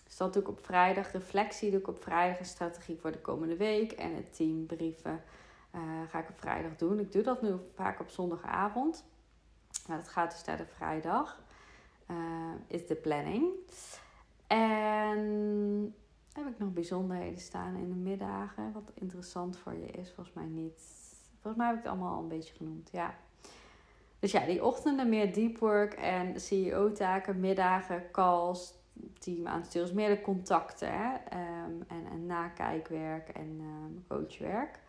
Dus 0.03 0.17
dat 0.17 0.33
doe 0.33 0.41
ik 0.41 0.47
op 0.47 0.65
vrijdag. 0.65 1.11
Reflectie 1.11 1.71
doe 1.71 1.79
ik 1.79 1.87
op 1.87 2.03
vrijdag. 2.03 2.39
Een 2.39 2.45
strategie 2.45 2.97
voor 2.99 3.11
de 3.11 3.21
komende 3.21 3.57
week. 3.57 3.91
En 3.91 4.15
het 4.15 4.35
teambrieven 4.35 5.23
uh, 5.75 5.81
ga 6.07 6.19
ik 6.19 6.29
op 6.29 6.39
vrijdag 6.39 6.75
doen. 6.75 6.99
Ik 6.99 7.11
doe 7.11 7.23
dat 7.23 7.41
nu 7.41 7.55
vaak 7.75 7.99
op 7.99 8.09
zondagavond. 8.09 9.05
Maar 9.87 9.97
dat 9.97 10.07
gaat 10.07 10.31
dus 10.31 10.43
naar 10.43 10.57
de 10.57 10.65
vrijdag. 10.65 11.41
Uh, 12.11 12.17
is 12.67 12.87
de 12.87 12.95
planning. 12.95 13.45
En 14.47 15.95
heb 16.33 16.47
ik 16.47 16.59
nog 16.59 16.73
bijzonderheden 16.73 17.39
staan 17.39 17.75
in 17.75 17.89
de 17.89 17.95
middagen. 17.95 18.71
Wat 18.71 18.91
interessant 18.93 19.57
voor 19.57 19.73
je 19.73 19.87
is, 19.87 20.11
volgens 20.13 20.35
mij 20.35 20.45
niet. 20.45 20.81
Volgens 21.41 21.55
mij 21.55 21.65
heb 21.65 21.75
ik 21.75 21.83
het 21.83 21.91
allemaal 21.91 22.15
al 22.15 22.21
een 22.21 22.27
beetje 22.27 22.55
genoemd. 22.55 22.89
Ja. 22.91 23.15
Dus 24.19 24.31
ja, 24.31 24.45
die 24.45 24.63
ochtenden 24.63 25.09
meer 25.09 25.33
deep 25.33 25.57
work 25.57 25.93
en 25.93 26.39
CEO-taken, 26.39 27.39
middagen, 27.39 28.11
calls, 28.11 28.73
team 29.19 29.47
aansturen, 29.47 29.95
meer 29.95 30.09
de 30.09 30.21
contacten 30.21 30.89
hè? 30.91 31.13
Um, 31.13 31.83
en, 31.87 32.05
en 32.11 32.25
nakijkwerk 32.25 33.29
en 33.29 33.59
um, 33.61 34.05
coachwerk. 34.07 34.79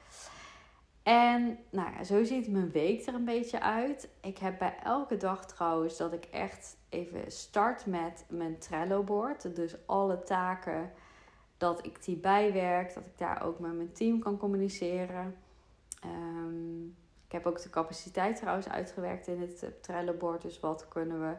En 1.02 1.58
nou 1.70 1.92
ja, 1.92 2.04
zo 2.04 2.24
ziet 2.24 2.48
mijn 2.48 2.70
week 2.70 3.06
er 3.06 3.14
een 3.14 3.24
beetje 3.24 3.60
uit. 3.60 4.08
Ik 4.20 4.38
heb 4.38 4.58
bij 4.58 4.76
elke 4.82 5.16
dag 5.16 5.46
trouwens 5.46 5.96
dat 5.96 6.12
ik 6.12 6.24
echt 6.24 6.76
even 6.88 7.32
start 7.32 7.86
met 7.86 8.24
mijn 8.28 8.58
Trello-board. 8.58 9.56
Dus 9.56 9.76
alle 9.86 10.22
taken, 10.22 10.92
dat 11.56 11.86
ik 11.86 12.04
die 12.04 12.16
bijwerk, 12.16 12.94
dat 12.94 13.06
ik 13.06 13.18
daar 13.18 13.42
ook 13.42 13.58
met 13.58 13.76
mijn 13.76 13.92
team 13.92 14.18
kan 14.18 14.36
communiceren. 14.36 15.36
Um, 16.04 16.96
ik 17.26 17.32
heb 17.32 17.46
ook 17.46 17.62
de 17.62 17.70
capaciteit 17.70 18.36
trouwens 18.36 18.68
uitgewerkt 18.68 19.26
in 19.26 19.40
het 19.40 19.82
Trello-board. 19.82 20.42
Dus 20.42 20.60
wat 20.60 20.88
kunnen 20.88 21.20
we, 21.20 21.36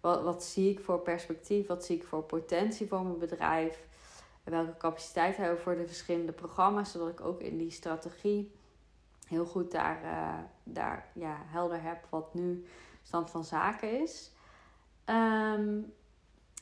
wat, 0.00 0.22
wat 0.22 0.44
zie 0.44 0.70
ik 0.70 0.80
voor 0.80 1.00
perspectief, 1.00 1.66
wat 1.66 1.84
zie 1.84 1.96
ik 1.96 2.04
voor 2.04 2.22
potentie 2.22 2.88
voor 2.88 3.02
mijn 3.02 3.18
bedrijf. 3.18 3.86
welke 4.44 4.76
capaciteit 4.76 5.36
hebben 5.36 5.56
we 5.56 5.62
voor 5.62 5.76
de 5.76 5.86
verschillende 5.86 6.32
programma's, 6.32 6.92
zodat 6.92 7.08
ik 7.08 7.20
ook 7.20 7.40
in 7.40 7.58
die 7.58 7.70
strategie 7.70 8.52
heel 9.26 9.46
goed 9.46 9.70
daar, 9.70 10.04
uh, 10.04 10.38
daar 10.62 11.08
ja, 11.14 11.36
helder 11.44 11.82
heb 11.82 12.06
wat 12.10 12.34
nu 12.34 12.66
stand 13.02 13.30
van 13.30 13.44
zaken 13.44 14.00
is. 14.02 14.32
Um, 15.06 15.92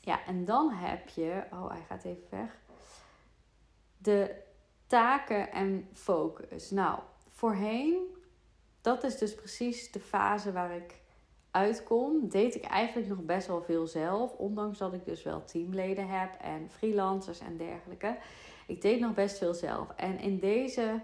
ja, 0.01 0.25
en 0.25 0.45
dan 0.45 0.71
heb 0.71 1.09
je, 1.09 1.43
oh 1.51 1.69
hij 1.69 1.83
gaat 1.87 2.03
even 2.03 2.27
weg, 2.29 2.59
de 3.97 4.35
taken 4.87 5.51
en 5.51 5.89
focus. 5.93 6.71
Nou, 6.71 6.99
voorheen 7.29 8.21
dat 8.83 9.03
is 9.03 9.17
dus 9.17 9.35
precies 9.35 9.91
de 9.91 9.99
fase 9.99 10.51
waar 10.51 10.75
ik 10.75 11.01
uitkom. 11.51 12.29
Deed 12.29 12.55
ik 12.55 12.63
eigenlijk 12.63 13.07
nog 13.09 13.21
best 13.21 13.47
wel 13.47 13.61
veel 13.61 13.87
zelf. 13.87 14.33
Ondanks 14.33 14.77
dat 14.77 14.93
ik 14.93 15.05
dus 15.05 15.23
wel 15.23 15.43
teamleden 15.45 16.07
heb 16.07 16.33
en 16.41 16.69
freelancers 16.69 17.39
en 17.39 17.57
dergelijke. 17.57 18.17
Ik 18.67 18.81
deed 18.81 18.99
nog 18.99 19.13
best 19.13 19.37
veel 19.37 19.53
zelf. 19.53 19.89
En 19.95 20.19
in 20.19 20.39
deze 20.39 21.01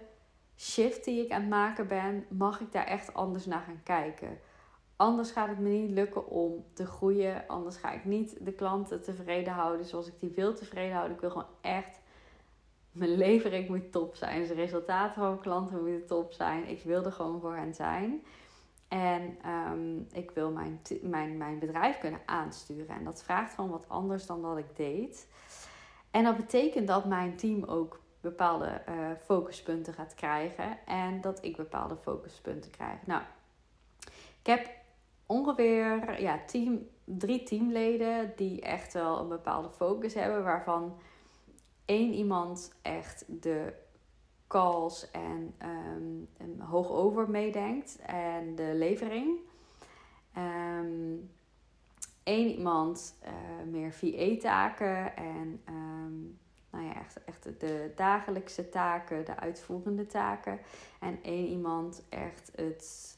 shift 0.58 1.04
die 1.06 1.26
ik 1.26 1.32
aan 1.32 1.42
het 1.42 1.50
maken 1.50 1.88
ben, 1.88 2.26
mag 2.30 2.60
ik 2.60 2.72
daar 2.72 2.86
echt 2.86 3.14
anders 3.14 3.46
naar 3.46 3.62
gaan 3.62 3.84
kijken. 3.84 4.40
Anders 4.96 5.32
gaat 5.32 5.48
het 5.50 5.60
me 5.60 5.70
niet 5.70 5.92
lukken 5.92 6.28
om 6.28 6.66
te 6.74 6.86
groeien. 6.86 7.48
Anders 7.48 7.78
ga 7.78 7.92
ik 7.92 8.06
niet 8.06 8.46
de 8.46 8.54
klanten 8.54 9.02
tevreden 9.02 9.54
houden 9.54 9.86
zoals 9.86 10.08
ik 10.08 10.20
die 10.20 10.32
wil 10.36 10.54
tevreden 10.54 10.94
houden. 10.96 11.16
Ik 11.16 11.22
wil 11.22 11.32
gewoon 11.32 11.50
echt 11.62 11.99
mijn 12.92 13.16
levering 13.16 13.68
moet 13.68 13.92
top 13.92 14.16
zijn. 14.16 14.40
Dus 14.40 14.48
de 14.48 14.54
resultaten 14.54 15.14
van 15.14 15.30
mijn 15.30 15.42
klanten 15.42 15.84
moeten 15.84 16.08
top 16.08 16.32
zijn. 16.32 16.68
Ik 16.68 16.84
wil 16.84 17.06
er 17.06 17.12
gewoon 17.12 17.42
voor 17.42 17.56
hen 17.56 17.74
zijn. 17.74 18.24
En 18.88 19.38
um, 19.72 20.08
ik 20.12 20.32
wil 20.32 20.52
mijn, 20.52 20.82
mijn, 21.02 21.38
mijn 21.38 21.60
bedrijf 21.60 21.98
kunnen 21.98 22.22
aansturen. 22.26 22.96
En 22.96 23.04
dat 23.04 23.24
vraagt 23.24 23.54
gewoon 23.54 23.70
wat 23.70 23.90
anders 23.90 24.26
dan 24.26 24.42
dat 24.42 24.58
ik 24.58 24.76
deed. 24.76 25.28
En 26.12 26.24
dat 26.24 26.38
betekent 26.38 26.88
dat 26.88 27.06
mijn 27.06 27.36
team 27.36 27.64
ook 27.64 28.00
bepaalde 28.22 28.82
uh, 28.90 28.96
focuspunten 29.24 29.94
gaat 29.94 30.14
krijgen. 30.14 30.78
En 30.86 31.22
dat 31.22 31.44
ik 31.44 31.58
bepaalde 31.58 31.96
focuspunten 31.96 32.72
krijg. 32.72 33.06
Nou, 33.06 33.22
ik 34.40 34.46
heb 34.48 34.70
ongeveer 35.26 36.22
ja, 36.22 36.40
team, 36.46 36.88
drie 37.04 37.44
teamleden 37.44 38.34
die 38.36 38.62
echt 38.62 38.94
wel 38.94 39.20
een 39.20 39.28
bepaalde 39.28 39.70
focus 39.70 40.14
hebben. 40.14 40.44
Waarvan 40.44 41.00
één 41.90 42.14
iemand 42.14 42.74
echt 42.82 43.26
de 43.28 43.74
calls 44.48 45.12
en 45.12 45.56
um, 46.42 46.62
hoog 46.62 46.90
over 46.90 47.30
meedenkt 47.30 48.00
en 48.06 48.56
de 48.56 48.72
levering. 48.76 49.38
Um, 50.38 51.30
iemand 52.24 53.16
uh, 53.24 53.72
meer 53.72 53.94
VA-taken 53.94 55.16
en 55.16 55.62
um, 55.70 56.40
nou 56.70 56.86
ja, 56.86 56.96
echt, 56.96 57.24
echt 57.24 57.60
de 57.60 57.92
dagelijkse 57.96 58.70
taken, 58.70 59.26
de 59.26 59.38
uitvoerende 59.38 60.06
taken. 60.06 60.60
En 61.00 61.20
één 61.22 61.48
iemand 61.48 62.04
echt 62.10 62.52
het 62.56 63.18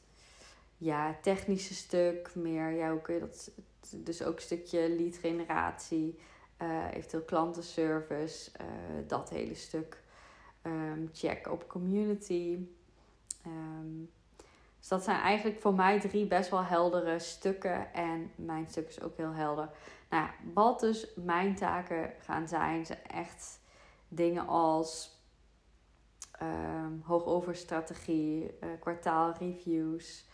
ja, 0.76 1.16
technische 1.22 1.74
stuk, 1.74 2.34
meer, 2.34 2.70
ja, 2.70 2.96
kun 2.96 3.14
je 3.14 3.20
dat, 3.20 3.50
dus 3.90 4.22
ook 4.22 4.36
een 4.36 4.42
stukje 4.42 4.88
lead 4.88 5.16
generatie, 5.16 6.18
eventueel 6.92 7.22
klantenservice, 7.22 8.50
uh, 8.60 8.66
dat 9.06 9.30
hele 9.30 9.54
stuk. 9.54 10.00
Um, 10.62 11.10
check 11.12 11.50
op 11.50 11.68
community. 11.68 12.58
Um, 13.46 14.10
dus 14.78 14.88
dat 14.88 15.02
zijn 15.04 15.20
eigenlijk 15.20 15.60
voor 15.60 15.74
mij 15.74 16.00
drie 16.00 16.26
best 16.26 16.50
wel 16.50 16.64
heldere 16.64 17.18
stukken. 17.18 17.94
En 17.94 18.30
mijn 18.36 18.66
stuk 18.68 18.88
is 18.88 19.02
ook 19.02 19.16
heel 19.16 19.32
helder. 19.32 19.70
Nou 20.10 20.24
ja, 20.24 20.34
wat 20.54 20.80
dus 20.80 21.14
mijn 21.16 21.54
taken 21.54 22.12
gaan 22.18 22.48
zijn, 22.48 22.86
zijn 22.86 23.04
echt 23.06 23.60
dingen 24.08 24.46
als 24.46 25.20
um, 26.42 27.02
hoogoverstrategie, 27.04 28.42
uh, 28.42 28.68
kwartaalreviews, 28.80 30.28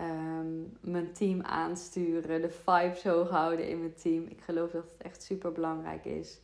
um, 0.00 0.76
mijn 0.80 1.12
team 1.12 1.42
aansturen, 1.42 2.42
de 2.42 2.50
vibes 2.50 3.04
hoog 3.04 3.28
houden 3.28 3.68
in 3.68 3.78
mijn 3.78 3.94
team. 3.94 4.26
Ik 4.26 4.40
geloof 4.40 4.70
dat 4.70 4.82
het 4.82 5.02
echt 5.02 5.22
super 5.22 5.52
belangrijk 5.52 6.04
is. 6.04 6.40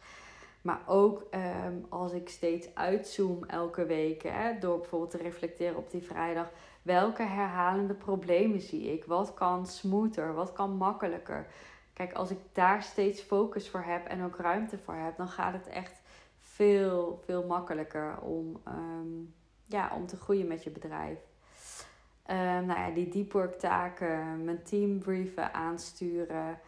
Maar 0.63 0.81
ook 0.87 1.27
um, 1.67 1.87
als 1.89 2.13
ik 2.13 2.29
steeds 2.29 2.75
uitzoom 2.75 3.45
elke 3.45 3.87
week, 3.87 4.23
hè, 4.23 4.59
door 4.59 4.79
bijvoorbeeld 4.79 5.11
te 5.11 5.17
reflecteren 5.17 5.77
op 5.77 5.91
die 5.91 6.03
vrijdag, 6.03 6.51
welke 6.83 7.23
herhalende 7.23 7.95
problemen 7.95 8.61
zie 8.61 8.93
ik? 8.93 9.05
Wat 9.05 9.35
kan 9.35 9.67
smoother? 9.67 10.35
Wat 10.35 10.53
kan 10.53 10.77
makkelijker? 10.77 11.47
Kijk, 11.93 12.13
als 12.13 12.31
ik 12.31 12.39
daar 12.53 12.83
steeds 12.83 13.21
focus 13.21 13.69
voor 13.69 13.83
heb 13.83 14.07
en 14.07 14.25
ook 14.25 14.37
ruimte 14.37 14.79
voor 14.79 14.95
heb, 14.95 15.17
dan 15.17 15.29
gaat 15.29 15.53
het 15.53 15.67
echt 15.67 16.03
veel, 16.39 17.21
veel 17.25 17.47
makkelijker 17.47 18.21
om, 18.21 18.61
um, 18.69 19.35
ja, 19.67 19.93
om 19.95 20.07
te 20.07 20.17
groeien 20.17 20.47
met 20.47 20.65
je 20.65 20.71
bedrijf. 20.71 21.19
Um, 22.31 22.67
nou 22.67 22.79
ja, 22.81 22.91
die 22.91 23.09
deep 23.09 23.33
work 23.33 23.55
taken, 23.55 24.45
mijn 24.45 24.63
team 24.63 24.99
brieven, 24.99 25.55
aansturen. 25.55 26.61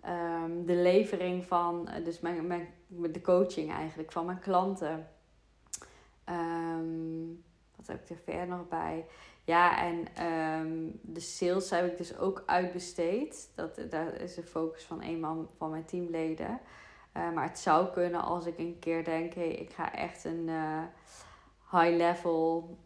Ehm, 0.00 0.64
de 0.64 0.74
levering 0.74 1.44
van, 1.44 1.88
uh, 1.88 2.04
dus 2.04 2.20
mijn, 2.20 2.46
mijn, 2.46 2.68
de 2.86 3.20
coaching 3.20 3.72
eigenlijk 3.72 4.12
van 4.12 4.26
mijn 4.26 4.38
klanten. 4.38 5.08
Ehm, 6.24 7.26
wat 7.76 7.86
heb 7.86 8.02
ik 8.02 8.10
er 8.10 8.22
verder 8.24 8.46
nog 8.46 8.68
bij? 8.68 9.06
Ja, 9.44 9.78
en 9.78 10.04
de 11.02 11.20
sales 11.20 11.70
heb 11.70 11.86
ik 11.86 11.96
dus 11.96 12.18
ook 12.18 12.42
uitbesteed. 12.46 13.50
Dat, 13.54 13.80
daar 13.90 14.14
is 14.14 14.34
de 14.34 14.42
focus 14.42 14.84
van 14.84 15.02
een 15.02 15.20
man 15.20 15.48
van 15.56 15.70
mijn 15.70 15.84
teamleden. 15.84 16.60
Maar 17.12 17.48
het 17.48 17.58
zou 17.58 17.88
kunnen 17.92 18.22
als 18.22 18.46
ik 18.46 18.58
een 18.58 18.76
keer 18.78 19.04
denk: 19.04 19.34
hey, 19.34 19.50
ik 19.50 19.72
ga 19.72 19.94
echt 19.94 20.24
een 20.24 20.48
uh, 20.48 20.82
high-level 21.70 22.76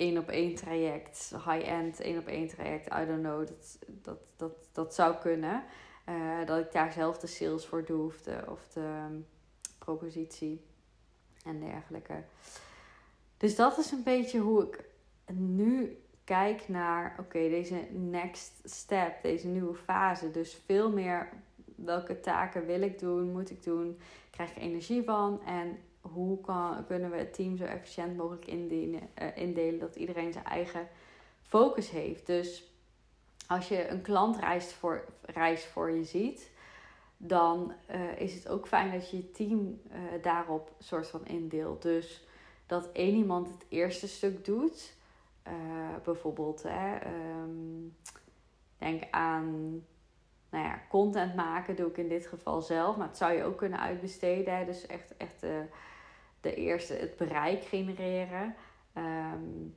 één 0.00 0.18
op 0.18 0.28
één 0.28 0.54
traject, 0.54 1.32
high-end 1.44 2.00
één 2.00 2.18
op 2.18 2.26
één 2.26 2.48
traject, 2.48 2.86
I 2.86 3.06
don't 3.06 3.22
know. 3.22 3.46
Dat, 3.46 3.78
dat, 3.86 4.18
dat, 4.36 4.68
dat 4.72 4.94
zou 4.94 5.16
kunnen. 5.16 5.64
Uh, 6.08 6.46
dat 6.46 6.58
ik 6.58 6.72
daar 6.72 6.92
zelf 6.92 7.18
de 7.18 7.26
sales 7.26 7.66
voor 7.66 7.84
doe 7.84 8.06
of 8.06 8.22
de, 8.22 8.42
of 8.48 8.68
de 8.72 9.04
um, 9.10 9.26
propositie 9.78 10.64
en 11.44 11.60
dergelijke. 11.60 12.22
Dus 13.36 13.56
dat 13.56 13.78
is 13.78 13.90
een 13.90 14.02
beetje 14.02 14.38
hoe 14.38 14.62
ik 14.62 14.84
nu 15.34 16.02
kijk 16.24 16.68
naar, 16.68 17.16
oké, 17.18 17.38
deze 17.38 17.86
next 17.90 18.60
step, 18.64 19.22
deze 19.22 19.46
nieuwe 19.46 19.74
fase. 19.74 20.30
Dus 20.30 20.60
veel 20.64 20.90
meer 20.90 21.28
welke 21.74 22.20
taken 22.20 22.66
wil 22.66 22.82
ik 22.82 22.98
doen, 22.98 23.32
moet 23.32 23.50
ik 23.50 23.62
doen, 23.62 23.98
krijg 24.30 24.50
ik 24.50 24.62
energie 24.62 25.02
van 25.02 25.42
en 25.44 25.78
hoe 26.00 26.40
kan, 26.40 26.86
kunnen 26.86 27.10
we 27.10 27.16
het 27.16 27.34
team 27.34 27.56
zo 27.56 27.64
efficiënt 27.64 28.16
mogelijk 28.16 28.46
indelen, 28.46 29.00
uh, 29.22 29.36
indelen 29.36 29.78
dat 29.78 29.96
iedereen 29.96 30.32
zijn 30.32 30.44
eigen 30.44 30.88
focus 31.42 31.90
heeft. 31.90 32.26
Dus 32.26 32.72
als 33.46 33.68
je 33.68 33.88
een 33.88 34.02
klantreis 34.02 34.72
voor, 34.72 35.04
reis 35.22 35.64
voor 35.64 35.90
je 35.90 36.04
ziet, 36.04 36.50
dan 37.16 37.72
uh, 37.90 38.20
is 38.20 38.34
het 38.34 38.48
ook 38.48 38.68
fijn 38.68 38.92
dat 38.92 39.10
je 39.10 39.16
je 39.16 39.30
team 39.30 39.80
uh, 39.92 40.22
daarop 40.22 40.72
soort 40.78 41.08
van 41.08 41.26
indeelt. 41.26 41.82
Dus 41.82 42.26
dat 42.66 42.92
één 42.92 43.14
iemand 43.14 43.48
het 43.48 43.66
eerste 43.68 44.08
stuk 44.08 44.44
doet. 44.44 44.98
Bijvoorbeeld, 46.04 46.62
hè, 46.62 46.94
um, 47.40 47.96
denk 48.78 49.02
aan 49.10 49.80
nou 50.50 50.64
ja, 50.64 50.80
content 50.88 51.34
maken, 51.34 51.76
doe 51.76 51.88
ik 51.88 51.96
in 51.96 52.08
dit 52.08 52.26
geval 52.26 52.60
zelf. 52.60 52.96
Maar 52.96 53.06
het 53.06 53.16
zou 53.16 53.32
je 53.32 53.44
ook 53.44 53.56
kunnen 53.56 53.80
uitbesteden. 53.80 54.66
Dus 54.66 54.86
echt, 54.86 55.16
echt 55.16 55.40
de, 55.40 55.64
de 56.40 56.54
eerste, 56.54 56.94
het 56.94 57.16
bereik 57.16 57.62
genereren. 57.62 58.54
Um, 58.94 59.74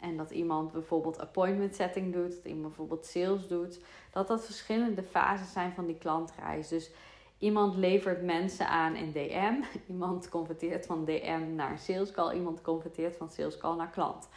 en 0.00 0.16
dat 0.16 0.30
iemand 0.30 0.72
bijvoorbeeld 0.72 1.18
appointment 1.18 1.74
setting 1.74 2.12
doet, 2.12 2.34
dat 2.34 2.44
iemand 2.44 2.66
bijvoorbeeld 2.66 3.06
sales 3.06 3.48
doet. 3.48 3.80
Dat 4.12 4.28
dat 4.28 4.44
verschillende 4.44 5.02
fases 5.02 5.52
zijn 5.52 5.72
van 5.72 5.86
die 5.86 5.98
klantreis. 5.98 6.68
Dus 6.68 6.90
iemand 7.38 7.76
levert 7.76 8.22
mensen 8.22 8.68
aan 8.68 8.96
in 8.96 9.12
DM. 9.12 9.54
Iemand 9.92 10.28
converteert 10.28 10.86
van 10.86 11.04
DM 11.04 11.54
naar 11.54 11.78
sales 11.78 12.10
call. 12.10 12.34
Iemand 12.34 12.62
converteert 12.62 13.16
van 13.16 13.30
sales 13.30 13.58
call 13.58 13.76
naar 13.76 13.90
klant. 13.90 14.28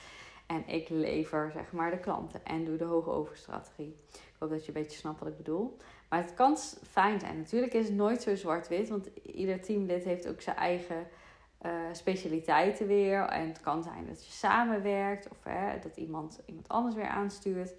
En 0.46 0.68
ik 0.68 0.90
lever 0.90 1.52
zeg 1.54 1.72
maar 1.72 1.92
de 1.92 2.00
klanten 2.00 2.46
en 2.46 2.66
doe 2.66 2.78
de 2.78 2.84
hoge 2.84 3.10
overstrategie. 3.10 3.96
Ik 4.12 4.36
hoop 4.40 4.50
dat 4.50 4.66
je 4.66 4.68
een 4.68 4.82
beetje 4.82 4.98
snapt 4.98 5.20
wat 5.20 5.28
ik 5.28 5.38
bedoel. 5.38 5.78
Maar 6.10 6.22
het 6.22 6.34
kan 6.34 6.58
fijn 6.90 7.20
zijn. 7.20 7.38
Natuurlijk 7.38 7.74
is 7.74 7.86
het 7.86 7.96
nooit 7.96 8.22
zo 8.22 8.36
zwart-wit. 8.36 8.90
Want 8.90 9.10
ieder 9.24 9.62
teamlid 9.62 10.04
heeft 10.04 10.28
ook 10.28 10.42
zijn 10.42 10.56
eigen 10.56 11.08
uh, 11.66 11.72
specialiteiten 11.92 12.88
weer. 12.88 13.22
En 13.22 13.48
het 13.48 13.62
kan 13.62 13.84
zijn 13.84 14.06
dat 14.08 14.26
je 14.26 14.32
samenwerkt 14.32 15.30
of 15.30 15.44
hè, 15.44 15.80
dat 15.80 15.98
iemand 15.98 16.42
iemand 16.46 16.68
anders 16.68 16.96
weer 16.96 17.08
aanstuurt. 17.08 17.74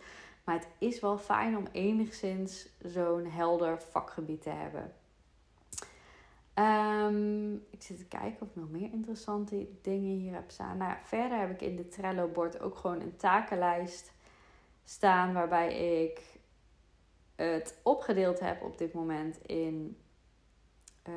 Maar 0.44 0.54
het 0.54 0.68
is 0.78 1.00
wel 1.00 1.18
fijn 1.18 1.56
om 1.56 1.66
enigszins 1.72 2.68
zo'n 2.82 3.26
helder 3.26 3.82
vakgebied 3.82 4.42
te 4.42 4.50
hebben. 4.50 4.92
Um, 6.58 7.54
ik 7.70 7.82
zit 7.82 7.98
te 7.98 8.04
kijken 8.04 8.42
of 8.42 8.48
ik 8.48 8.56
nog 8.56 8.70
meer 8.70 8.92
interessante 8.92 9.68
dingen 9.82 10.16
hier 10.16 10.32
heb 10.34 10.50
staan. 10.50 10.76
Nou, 10.76 10.96
verder 11.02 11.38
heb 11.38 11.50
ik 11.50 11.60
in 11.60 11.76
de 11.76 11.88
Trello-bord 11.88 12.60
ook 12.60 12.76
gewoon 12.76 13.00
een 13.00 13.16
takenlijst 13.16 14.12
staan 14.84 15.32
waarbij 15.32 16.02
ik 16.04 16.20
het 17.34 17.80
opgedeeld 17.82 18.40
heb 18.40 18.62
op 18.62 18.78
dit 18.78 18.92
moment 18.92 19.46
in 19.46 19.98
uh, 21.08 21.14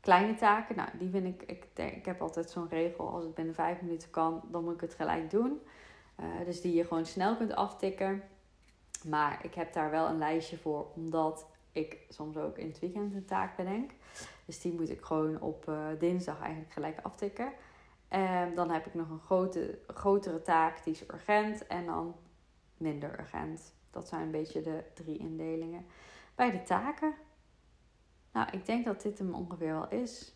kleine 0.00 0.34
taken. 0.34 0.76
Nou, 0.76 0.88
die 0.98 1.10
vind 1.10 1.26
ik, 1.26 1.42
ik, 1.42 1.66
ik 1.94 2.04
heb 2.04 2.20
altijd 2.20 2.50
zo'n 2.50 2.68
regel, 2.68 3.08
als 3.08 3.24
het 3.24 3.34
binnen 3.34 3.54
vijf 3.54 3.80
minuten 3.80 4.10
kan, 4.10 4.42
dan 4.50 4.64
moet 4.64 4.74
ik 4.74 4.80
het 4.80 4.94
gelijk 4.94 5.30
doen. 5.30 5.60
Uh, 6.20 6.26
dus 6.44 6.60
die 6.60 6.74
je 6.74 6.84
gewoon 6.84 7.06
snel 7.06 7.36
kunt 7.36 7.54
aftikken. 7.54 8.22
Maar 9.08 9.44
ik 9.44 9.54
heb 9.54 9.72
daar 9.72 9.90
wel 9.90 10.08
een 10.08 10.18
lijstje 10.18 10.58
voor, 10.58 10.86
omdat 10.94 11.49
ik 11.72 11.98
soms 12.08 12.36
ook 12.36 12.58
in 12.58 12.66
het 12.66 12.78
weekend 12.78 13.14
een 13.14 13.24
taak 13.24 13.56
bedenk. 13.56 13.90
Dus 14.44 14.60
die 14.60 14.72
moet 14.72 14.90
ik 14.90 15.00
gewoon 15.00 15.40
op 15.40 15.68
uh, 15.68 15.86
dinsdag 15.98 16.40
eigenlijk 16.40 16.72
gelijk 16.72 16.98
aftikken. 17.02 17.52
En 18.08 18.54
dan 18.54 18.70
heb 18.70 18.86
ik 18.86 18.94
nog 18.94 19.10
een 19.10 19.20
grote, 19.20 19.78
grotere 19.86 20.42
taak, 20.42 20.84
die 20.84 20.92
is 20.92 21.08
urgent. 21.08 21.66
En 21.66 21.86
dan 21.86 22.14
minder 22.76 23.20
urgent. 23.20 23.74
Dat 23.90 24.08
zijn 24.08 24.22
een 24.22 24.30
beetje 24.30 24.60
de 24.60 24.84
drie 24.94 25.18
indelingen. 25.18 25.86
Bij 26.34 26.50
de 26.50 26.62
taken. 26.62 27.14
Nou, 28.32 28.48
ik 28.52 28.66
denk 28.66 28.84
dat 28.84 29.02
dit 29.02 29.18
hem 29.18 29.34
ongeveer 29.34 29.72
wel 29.72 29.88
is. 29.88 30.34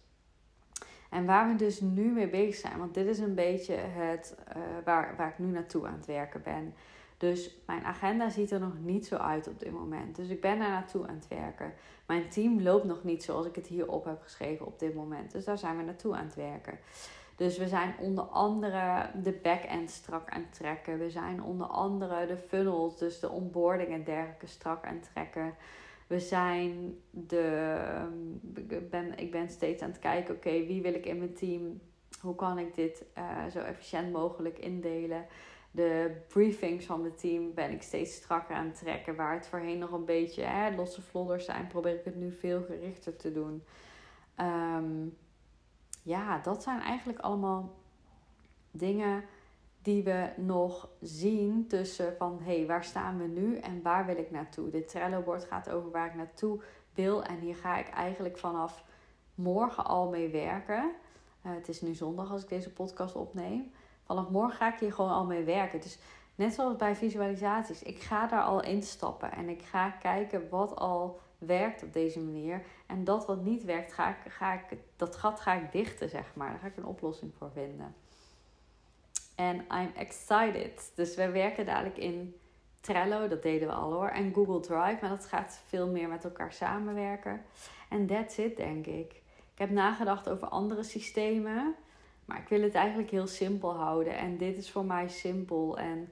En 1.10 1.26
waar 1.26 1.48
we 1.48 1.56
dus 1.56 1.80
nu 1.80 2.12
mee 2.12 2.28
bezig 2.28 2.54
zijn, 2.54 2.78
want 2.78 2.94
dit 2.94 3.06
is 3.06 3.18
een 3.18 3.34
beetje 3.34 3.74
het 3.74 4.36
uh, 4.56 4.62
waar, 4.84 5.16
waar 5.16 5.28
ik 5.28 5.38
nu 5.38 5.46
naartoe 5.46 5.86
aan 5.86 5.94
het 5.94 6.06
werken 6.06 6.42
ben. 6.42 6.74
Dus 7.30 7.50
mijn 7.66 7.84
agenda 7.84 8.28
ziet 8.28 8.50
er 8.50 8.60
nog 8.60 8.78
niet 8.80 9.06
zo 9.06 9.16
uit 9.16 9.48
op 9.48 9.58
dit 9.58 9.72
moment. 9.72 10.16
Dus 10.16 10.28
ik 10.28 10.40
ben 10.40 10.58
daar 10.58 10.68
naartoe 10.68 11.06
aan 11.06 11.14
het 11.14 11.28
werken. 11.28 11.72
Mijn 12.06 12.28
team 12.28 12.62
loopt 12.62 12.84
nog 12.84 13.04
niet 13.04 13.24
zoals 13.24 13.46
ik 13.46 13.54
het 13.54 13.66
hierop 13.66 14.04
heb 14.04 14.22
geschreven 14.22 14.66
op 14.66 14.78
dit 14.78 14.94
moment. 14.94 15.32
Dus 15.32 15.44
daar 15.44 15.58
zijn 15.58 15.76
we 15.76 15.82
naartoe 15.82 16.14
aan 16.14 16.24
het 16.24 16.34
werken. 16.34 16.78
Dus 17.36 17.58
we 17.58 17.68
zijn 17.68 17.94
onder 18.00 18.24
andere 18.24 19.10
de 19.22 19.32
back-end 19.32 19.90
strak 19.90 20.30
aan 20.30 20.40
het 20.40 20.54
trekken. 20.54 20.98
We 20.98 21.10
zijn 21.10 21.42
onder 21.42 21.66
andere 21.66 22.26
de 22.26 22.36
funnels, 22.36 22.98
dus 22.98 23.20
de 23.20 23.30
onboarding 23.30 23.88
en 23.88 24.04
dergelijke 24.04 24.46
strak 24.46 24.84
aan 24.84 24.94
het 24.94 25.10
trekken. 25.12 25.54
We 26.06 26.20
zijn 26.20 26.98
de. 27.10 27.76
Ik 28.68 28.90
ben, 28.90 29.18
ik 29.18 29.30
ben 29.30 29.48
steeds 29.48 29.82
aan 29.82 29.90
het 29.90 29.98
kijken, 29.98 30.34
oké, 30.34 30.50
wie 30.50 30.82
wil 30.82 30.94
ik 30.94 31.06
in 31.06 31.18
mijn 31.18 31.34
team? 31.34 31.80
Hoe 32.20 32.34
kan 32.34 32.58
ik 32.58 32.74
dit 32.74 33.04
uh, 33.18 33.46
zo 33.46 33.58
efficiënt 33.58 34.12
mogelijk 34.12 34.58
indelen? 34.58 35.26
De 35.74 36.22
briefings 36.28 36.86
van 36.86 37.04
het 37.04 37.18
team 37.18 37.54
ben 37.54 37.70
ik 37.70 37.82
steeds 37.82 38.14
strakker 38.14 38.56
aan 38.56 38.66
het 38.66 38.78
trekken. 38.78 39.16
Waar 39.16 39.34
het 39.34 39.46
voorheen 39.46 39.78
nog 39.78 39.92
een 39.92 40.04
beetje 40.04 40.42
hè, 40.42 40.76
losse 40.76 41.02
vlodders 41.02 41.44
zijn, 41.44 41.66
probeer 41.66 41.94
ik 41.94 42.04
het 42.04 42.16
nu 42.16 42.32
veel 42.32 42.62
gerichter 42.62 43.16
te 43.16 43.32
doen. 43.32 43.62
Um, 44.40 45.16
ja, 46.02 46.38
dat 46.38 46.62
zijn 46.62 46.80
eigenlijk 46.80 47.18
allemaal 47.18 47.74
dingen 48.70 49.24
die 49.82 50.02
we 50.02 50.30
nog 50.36 50.88
zien 51.00 51.66
tussen 51.66 52.16
van 52.16 52.40
hé, 52.42 52.56
hey, 52.56 52.66
waar 52.66 52.84
staan 52.84 53.18
we 53.18 53.26
nu 53.26 53.58
en 53.58 53.82
waar 53.82 54.06
wil 54.06 54.16
ik 54.16 54.30
naartoe? 54.30 54.70
Dit 54.70 54.88
Trello-bord 54.88 55.44
gaat 55.44 55.70
over 55.70 55.90
waar 55.90 56.06
ik 56.06 56.14
naartoe 56.14 56.60
wil 56.94 57.24
en 57.24 57.38
hier 57.38 57.56
ga 57.56 57.78
ik 57.78 57.88
eigenlijk 57.88 58.38
vanaf 58.38 58.84
morgen 59.34 59.84
al 59.84 60.08
mee 60.08 60.28
werken. 60.28 60.92
Uh, 61.46 61.52
het 61.54 61.68
is 61.68 61.80
nu 61.80 61.94
zondag 61.94 62.30
als 62.30 62.42
ik 62.42 62.48
deze 62.48 62.72
podcast 62.72 63.14
opneem 63.14 63.72
vanaf 64.06 64.28
morgen 64.28 64.56
ga 64.56 64.72
ik 64.72 64.80
hier 64.80 64.92
gewoon 64.92 65.10
al 65.10 65.24
mee 65.24 65.44
werken. 65.44 65.80
Dus 65.80 65.98
net 66.34 66.54
zoals 66.54 66.76
bij 66.76 66.96
visualisaties, 66.96 67.82
ik 67.82 68.02
ga 68.02 68.26
daar 68.26 68.42
al 68.42 68.62
instappen 68.62 69.32
en 69.32 69.48
ik 69.48 69.62
ga 69.62 69.90
kijken 69.90 70.48
wat 70.48 70.76
al 70.76 71.20
werkt 71.38 71.82
op 71.82 71.92
deze 71.92 72.20
manier. 72.20 72.62
En 72.86 73.04
dat 73.04 73.26
wat 73.26 73.42
niet 73.42 73.64
werkt, 73.64 73.92
ga 73.92 74.08
ik, 74.08 74.32
ga 74.32 74.52
ik, 74.52 74.78
dat 74.96 75.16
gat 75.16 75.40
ga 75.40 75.52
ik 75.52 75.72
dichten, 75.72 76.08
zeg 76.08 76.34
maar. 76.34 76.50
Daar 76.50 76.58
ga 76.58 76.66
ik 76.66 76.76
een 76.76 76.84
oplossing 76.84 77.32
voor 77.38 77.50
vinden. 77.52 77.94
En 79.34 79.56
I'm 79.56 79.92
excited. 79.96 80.92
Dus 80.94 81.14
we 81.14 81.30
werken 81.30 81.66
dadelijk 81.66 81.98
in 81.98 82.36
Trello, 82.80 83.28
dat 83.28 83.42
deden 83.42 83.68
we 83.68 83.74
al 83.74 83.92
hoor. 83.92 84.08
En 84.08 84.34
Google 84.34 84.60
Drive, 84.60 84.98
maar 85.00 85.10
dat 85.10 85.26
gaat 85.26 85.60
veel 85.66 85.88
meer 85.88 86.08
met 86.08 86.24
elkaar 86.24 86.52
samenwerken. 86.52 87.44
En 87.88 88.06
that's 88.06 88.36
it, 88.36 88.56
denk 88.56 88.86
ik. 88.86 89.12
Ik 89.52 89.60
heb 89.60 89.70
nagedacht 89.70 90.28
over 90.28 90.48
andere 90.48 90.82
systemen. 90.82 91.74
Maar 92.24 92.38
ik 92.38 92.48
wil 92.48 92.62
het 92.62 92.74
eigenlijk 92.74 93.10
heel 93.10 93.26
simpel 93.26 93.74
houden. 93.74 94.16
En 94.16 94.36
dit 94.36 94.56
is 94.56 94.70
voor 94.70 94.84
mij 94.84 95.08
simpel. 95.08 95.78
En 95.78 96.10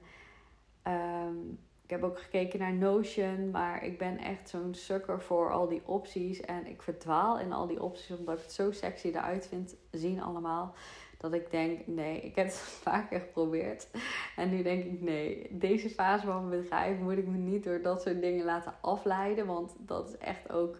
um, 0.87 1.59
ik 1.83 1.89
heb 1.89 2.03
ook 2.03 2.19
gekeken 2.19 2.59
naar 2.59 2.73
Notion. 2.73 3.51
Maar 3.51 3.83
ik 3.83 3.97
ben 3.97 4.17
echt 4.17 4.49
zo'n 4.49 4.73
sucker 4.73 5.21
voor 5.21 5.51
al 5.51 5.67
die 5.67 5.81
opties. 5.85 6.41
En 6.41 6.67
ik 6.67 6.81
verdwaal 6.81 7.39
in 7.39 7.53
al 7.53 7.67
die 7.67 7.83
opties. 7.83 8.17
Omdat 8.17 8.37
ik 8.37 8.43
het 8.43 8.53
zo 8.53 8.71
sexy 8.71 9.07
eruit 9.07 9.47
vind 9.47 9.75
zien 9.91 10.21
allemaal. 10.21 10.73
Dat 11.17 11.33
ik 11.33 11.51
denk, 11.51 11.87
nee, 11.87 12.21
ik 12.21 12.35
heb 12.35 12.45
het 12.45 12.55
vaker 12.85 13.19
geprobeerd. 13.19 13.87
En 14.35 14.49
nu 14.49 14.63
denk 14.63 14.83
ik, 14.83 15.01
nee, 15.01 15.47
deze 15.51 15.89
fase 15.89 16.25
van 16.25 16.47
mijn 16.47 16.61
bedrijf 16.61 16.99
moet 16.99 17.17
ik 17.17 17.27
me 17.27 17.37
niet 17.37 17.63
door 17.63 17.81
dat 17.81 18.01
soort 18.01 18.21
dingen 18.21 18.45
laten 18.45 18.73
afleiden. 18.81 19.45
Want 19.45 19.75
dat 19.77 20.07
is 20.07 20.17
echt 20.17 20.51
ook 20.51 20.79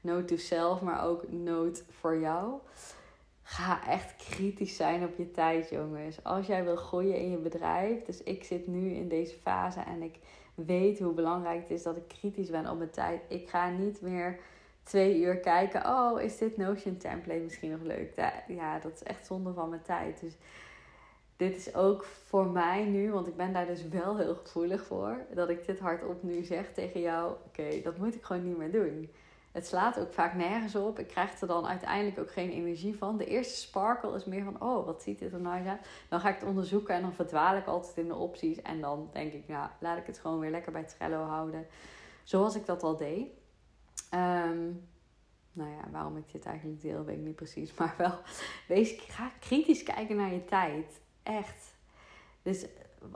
note 0.00 0.24
to 0.24 0.36
self, 0.36 0.80
maar 0.80 1.04
ook 1.04 1.32
note 1.32 1.82
voor 1.90 2.18
jou. 2.18 2.60
Ga 3.52 3.86
echt 3.86 4.16
kritisch 4.16 4.76
zijn 4.76 5.04
op 5.04 5.16
je 5.16 5.30
tijd, 5.30 5.70
jongens. 5.70 6.24
Als 6.24 6.46
jij 6.46 6.64
wil 6.64 6.76
groeien 6.76 7.16
in 7.16 7.30
je 7.30 7.36
bedrijf. 7.36 8.04
Dus 8.04 8.22
ik 8.22 8.44
zit 8.44 8.66
nu 8.66 8.90
in 8.90 9.08
deze 9.08 9.34
fase 9.34 9.80
en 9.80 10.02
ik 10.02 10.18
weet 10.54 10.98
hoe 10.98 11.12
belangrijk 11.12 11.60
het 11.60 11.70
is 11.70 11.82
dat 11.82 11.96
ik 11.96 12.08
kritisch 12.08 12.50
ben 12.50 12.70
op 12.70 12.78
mijn 12.78 12.90
tijd. 12.90 13.22
Ik 13.28 13.48
ga 13.48 13.70
niet 13.70 14.00
meer 14.00 14.38
twee 14.82 15.20
uur 15.20 15.36
kijken. 15.36 15.86
Oh, 15.86 16.20
is 16.20 16.38
dit 16.38 16.56
Notion 16.56 16.96
template 16.96 17.40
misschien 17.40 17.70
nog 17.70 17.82
leuk? 17.82 18.12
Ja, 18.48 18.78
dat 18.78 18.92
is 18.92 19.02
echt 19.02 19.26
zonde 19.26 19.52
van 19.52 19.68
mijn 19.68 19.82
tijd. 19.82 20.20
Dus 20.20 20.32
dit 21.36 21.56
is 21.56 21.74
ook 21.74 22.04
voor 22.04 22.46
mij 22.46 22.84
nu, 22.84 23.12
want 23.12 23.26
ik 23.26 23.36
ben 23.36 23.52
daar 23.52 23.66
dus 23.66 23.88
wel 23.88 24.16
heel 24.16 24.34
gevoelig 24.34 24.84
voor, 24.84 25.16
dat 25.34 25.48
ik 25.48 25.66
dit 25.66 25.78
hardop 25.78 26.22
nu 26.22 26.44
zeg 26.44 26.72
tegen 26.72 27.00
jou: 27.00 27.32
oké, 27.46 27.80
dat 27.82 27.96
moet 27.98 28.14
ik 28.14 28.22
gewoon 28.22 28.48
niet 28.48 28.58
meer 28.58 28.72
doen. 28.72 29.10
Het 29.52 29.66
slaat 29.66 30.00
ook 30.00 30.12
vaak 30.12 30.34
nergens 30.34 30.74
op. 30.74 30.98
Ik 30.98 31.08
krijg 31.08 31.40
er 31.40 31.46
dan 31.46 31.66
uiteindelijk 31.66 32.18
ook 32.18 32.32
geen 32.32 32.50
energie 32.50 32.96
van. 32.96 33.16
De 33.16 33.26
eerste 33.26 33.54
sparkle 33.54 34.14
is 34.14 34.24
meer 34.24 34.44
van: 34.44 34.62
oh, 34.62 34.86
wat 34.86 35.02
ziet 35.02 35.18
dit 35.18 35.32
er 35.32 35.40
nou 35.40 35.66
uit? 35.66 35.80
Dan 36.08 36.20
ga 36.20 36.28
ik 36.28 36.34
het 36.34 36.48
onderzoeken 36.48 36.94
en 36.94 37.02
dan 37.02 37.12
verdwaal 37.12 37.56
ik 37.56 37.66
altijd 37.66 37.96
in 37.96 38.08
de 38.08 38.14
opties. 38.14 38.62
En 38.62 38.80
dan 38.80 39.08
denk 39.12 39.32
ik: 39.32 39.48
nou, 39.48 39.68
laat 39.80 39.98
ik 39.98 40.06
het 40.06 40.18
gewoon 40.18 40.38
weer 40.38 40.50
lekker 40.50 40.72
bij 40.72 40.84
Trello 40.84 41.22
houden. 41.22 41.66
Zoals 42.22 42.54
ik 42.54 42.66
dat 42.66 42.82
al 42.82 42.96
deed. 42.96 43.26
Um, 44.14 44.88
nou 45.52 45.70
ja, 45.70 45.90
waarom 45.90 46.16
ik 46.16 46.32
dit 46.32 46.44
eigenlijk 46.44 46.80
deel, 46.80 47.04
weet 47.04 47.16
ik 47.16 47.24
niet 47.24 47.36
precies. 47.36 47.74
Maar 47.78 47.94
wel, 47.98 48.18
wees, 48.68 48.94
ga 49.08 49.30
kritisch 49.40 49.82
kijken 49.82 50.16
naar 50.16 50.32
je 50.32 50.44
tijd. 50.44 51.00
Echt. 51.22 51.74
Dus 52.42 52.66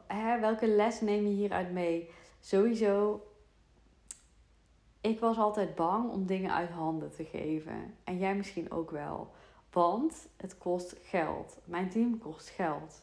hè, 0.07 0.41
welke 0.41 0.69
les 0.69 1.01
neem 1.01 1.27
je 1.27 1.35
hieruit 1.35 1.73
mee? 1.73 2.11
Sowieso, 2.41 3.26
ik 5.11 5.21
was 5.21 5.39
altijd 5.39 5.75
bang 5.75 6.11
om 6.11 6.27
dingen 6.27 6.55
uit 6.55 6.71
handen 6.71 7.11
te 7.11 7.25
geven. 7.25 7.95
En 8.05 8.19
jij 8.19 8.37
misschien 8.37 8.71
ook 8.71 8.91
wel. 8.91 9.31
Want 9.71 10.29
het 10.37 10.59
kost 10.59 10.97
geld. 11.03 11.59
Mijn 11.65 11.89
team 11.89 12.19
kost 12.19 12.49
geld. 12.49 13.03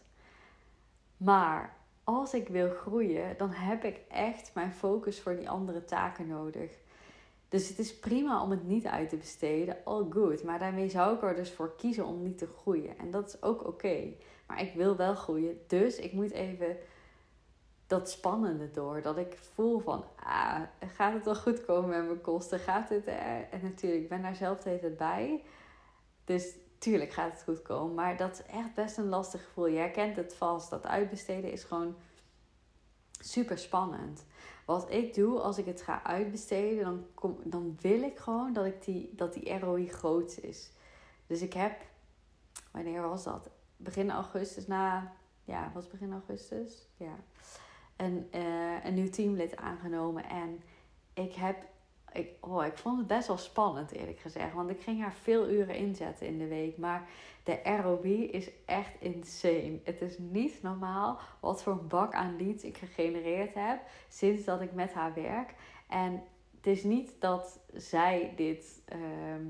Maar 1.18 1.78
als 2.04 2.34
ik 2.34 2.48
wil 2.48 2.70
groeien, 2.70 3.38
dan 3.38 3.50
heb 3.50 3.84
ik 3.84 4.00
echt 4.10 4.52
mijn 4.54 4.74
focus 4.74 5.22
voor 5.22 5.36
die 5.36 5.50
andere 5.50 5.86
taken 5.86 6.28
nodig. 6.28 6.72
Dus 7.50 7.70
het 7.70 7.80
is 7.80 8.00
prima 8.00 8.44
om 8.44 8.52
het 8.52 8.68
niet 8.68 8.86
uit 8.86 9.10
te 9.10 9.18
besteden, 9.18 9.78
all 9.84 10.06
good. 10.10 10.44
Maar 10.44 10.60
daarmee 10.60 10.90
zou 10.90 11.16
ik 11.16 11.22
er 11.22 11.36
dus 11.36 11.52
voor 11.52 11.76
kiezen 11.76 12.06
om 12.06 12.24
niet 12.24 12.38
te 12.38 12.48
groeien. 12.58 12.98
En 12.98 13.12
dat 13.12 13.28
is 13.28 13.42
ook 13.42 13.68
oké. 13.68 14.14
Maar 14.48 14.62
ik 14.62 14.74
wil 14.74 14.96
wel 14.96 15.16
groeien, 15.16 15.60
dus 15.68 15.98
ik 15.98 16.14
moet 16.14 16.32
even 16.32 16.78
dat 17.94 18.10
spannende 18.10 18.72
door. 18.72 19.02
Dat 19.02 19.18
ik 19.18 19.38
voel 19.54 19.80
van, 19.80 20.06
ah, 20.16 20.62
gaat 20.80 21.14
het 21.14 21.26
wel 21.26 21.36
goed 21.36 21.66
komen 21.66 21.90
met 21.90 22.06
mijn 22.06 22.22
kosten? 22.22 22.60
Gaat 22.60 22.90
het 22.90 23.08
er? 23.08 23.50
En 23.52 23.60
natuurlijk, 23.62 24.02
ik 24.02 24.10
ben 24.10 24.22
daar 24.22 24.36
zelf 24.36 24.64
hele 24.64 24.90
bij. 24.90 25.44
Dus 26.26 26.56
tuurlijk 26.78 27.12
gaat 27.12 27.32
het 27.32 27.44
goed 27.44 27.62
komen. 27.62 27.94
Maar 27.94 28.18
dat 28.18 28.32
is 28.32 28.46
echt 28.46 28.74
best 28.74 28.98
een 28.98 29.10
lastig 29.10 29.44
gevoel. 29.44 29.70
Jij 29.70 29.92
kent 29.92 30.16
het 30.16 30.36
vast. 30.36 30.70
Dat 30.70 30.86
uitbesteden 30.86 31.52
is 31.52 31.64
gewoon 31.64 31.96
super 33.20 33.58
spannend. 33.58 34.26
Wat 34.66 34.92
ik 34.92 35.14
doe 35.14 35.40
als 35.40 35.58
ik 35.58 35.66
het 35.66 35.82
ga 35.82 36.04
uitbesteden, 36.04 36.84
dan, 36.84 37.06
kom, 37.14 37.38
dan 37.44 37.78
wil 37.82 38.02
ik 38.02 38.18
gewoon 38.18 38.54
dat, 38.54 38.66
ik 38.66 38.86
die, 38.86 39.14
dat 39.16 39.34
die 39.34 39.60
ROI 39.60 39.88
groot 39.88 40.38
is. 40.42 40.72
Dus 41.28 41.42
ik 41.42 41.54
heb, 41.54 41.82
wanneer 42.72 43.02
was 43.02 43.24
dat? 43.24 43.50
Begin 43.78 44.12
augustus, 44.12 44.68
na, 44.68 45.14
ja, 45.44 45.72
was 45.74 45.88
begin 45.88 46.12
augustus? 46.12 46.88
Ja. 46.98 47.16
Een, 47.96 48.30
uh, 48.36 48.86
een 48.86 48.94
nieuw 48.94 49.10
teamlid 49.10 49.58
aangenomen. 49.58 50.30
En 50.30 50.62
ik 51.14 51.34
heb 51.34 51.56
ik, 52.14 52.30
oh, 52.40 52.66
ik 52.66 52.78
vond 52.78 52.98
het 52.98 53.08
best 53.08 53.28
wel 53.28 53.38
spannend, 53.38 53.92
eerlijk 53.92 54.20
gezegd. 54.20 54.54
Want 54.54 54.70
ik 54.70 54.82
ging 54.82 55.02
haar 55.02 55.14
veel 55.14 55.50
uren 55.50 55.76
inzetten 55.76 56.28
in 56.28 56.38
de 56.38 56.48
week. 56.48 56.78
Maar 56.78 57.08
de 57.44 57.60
ROB 57.82 58.06
is 58.06 58.50
echt 58.66 58.92
insane. 59.00 59.80
Het 59.84 60.02
is 60.02 60.18
niet 60.18 60.62
normaal 60.62 61.20
wat 61.40 61.64
voor 61.64 61.74
een 61.74 61.88
bak 61.88 62.14
aan 62.14 62.38
leads 62.38 62.64
ik 62.64 62.78
gegenereerd 62.78 63.54
heb 63.54 63.82
sinds 64.10 64.44
dat 64.46 64.62
ik 64.62 64.74
met 64.74 64.94
haar 64.94 65.14
werk. 65.14 65.54
En 65.88 66.24
het 66.56 66.68
is 66.68 66.84
niet 66.84 67.12
dat 67.20 67.60
zij 67.74 68.34
dit, 68.36 68.82
ehm, 68.86 69.48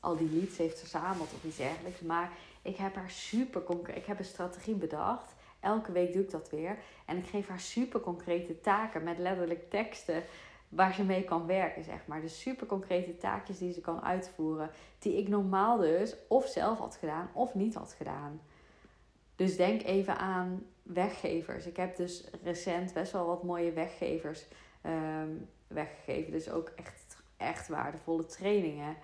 al 0.00 0.16
die 0.16 0.30
leads 0.30 0.56
heeft 0.56 0.78
verzameld 0.78 1.32
of 1.34 1.44
iets 1.44 1.56
dergelijks. 1.56 2.00
Maar 2.00 2.32
ik 2.62 2.76
heb 2.76 2.94
haar 2.94 3.10
super 3.10 3.62
concreet. 3.62 3.96
Ik 3.96 4.06
heb 4.06 4.18
een 4.18 4.24
strategie 4.24 4.74
bedacht. 4.74 5.34
Elke 5.60 5.92
week 5.92 6.12
doe 6.12 6.22
ik 6.22 6.30
dat 6.30 6.50
weer. 6.50 6.78
En 7.06 7.16
ik 7.16 7.26
geef 7.26 7.48
haar 7.48 7.60
super 7.60 8.00
concrete 8.00 8.60
taken 8.60 9.02
met 9.02 9.18
letterlijk 9.18 9.70
teksten 9.70 10.22
waar 10.68 10.94
ze 10.94 11.04
mee 11.04 11.24
kan 11.24 11.46
werken, 11.46 11.84
zeg 11.84 12.06
maar. 12.06 12.20
Dus 12.20 12.40
super 12.40 12.66
concrete 12.66 13.16
taakjes 13.16 13.58
die 13.58 13.72
ze 13.72 13.80
kan 13.80 14.02
uitvoeren. 14.02 14.70
Die 14.98 15.16
ik 15.16 15.28
normaal 15.28 15.78
dus 15.78 16.16
of 16.28 16.46
zelf 16.46 16.78
had 16.78 16.96
gedaan 16.96 17.30
of 17.32 17.54
niet 17.54 17.74
had 17.74 17.94
gedaan. 17.98 18.40
Dus 19.36 19.56
denk 19.56 19.82
even 19.82 20.18
aan 20.18 20.66
weggevers. 20.82 21.66
Ik 21.66 21.76
heb 21.76 21.96
dus 21.96 22.24
recent 22.42 22.92
best 22.92 23.12
wel 23.12 23.26
wat 23.26 23.42
mooie 23.42 23.72
weggevers 23.72 24.46
um, 24.86 25.48
weggegeven. 25.66 26.32
Dus 26.32 26.50
ook 26.50 26.72
echt, 26.76 27.16
echt 27.36 27.68
waardevolle 27.68 28.26
trainingen. 28.26 28.96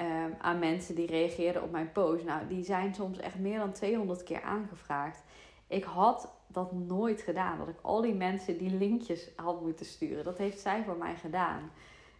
Um, 0.00 0.34
aan 0.38 0.58
mensen 0.58 0.94
die 0.94 1.06
reageerden 1.06 1.62
op 1.62 1.70
mijn 1.70 1.92
post. 1.92 2.24
Nou, 2.24 2.46
die 2.46 2.64
zijn 2.64 2.94
soms 2.94 3.18
echt 3.18 3.38
meer 3.38 3.58
dan 3.58 3.72
200 3.72 4.22
keer 4.22 4.42
aangevraagd. 4.42 5.22
Ik 5.66 5.84
had 5.84 6.32
dat 6.46 6.72
nooit 6.72 7.20
gedaan. 7.20 7.58
Dat 7.58 7.68
ik 7.68 7.78
al 7.82 8.00
die 8.00 8.14
mensen 8.14 8.58
die 8.58 8.70
linkjes 8.70 9.30
had 9.36 9.62
moeten 9.62 9.86
sturen. 9.86 10.24
Dat 10.24 10.38
heeft 10.38 10.60
zij 10.60 10.84
voor 10.84 10.96
mij 10.96 11.16
gedaan. 11.16 11.70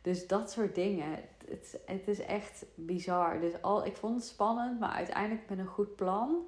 Dus 0.02 0.26
dat 0.26 0.50
soort 0.50 0.74
dingen. 0.74 1.10
Het, 1.46 1.80
het 1.86 2.08
is 2.08 2.20
echt 2.20 2.64
bizar. 2.74 3.40
Dus 3.40 3.62
al, 3.62 3.86
ik 3.86 3.96
vond 3.96 4.14
het 4.14 4.24
spannend, 4.24 4.80
maar 4.80 4.90
uiteindelijk 4.90 5.48
met 5.48 5.58
een 5.58 5.66
goed 5.66 5.96
plan 5.96 6.44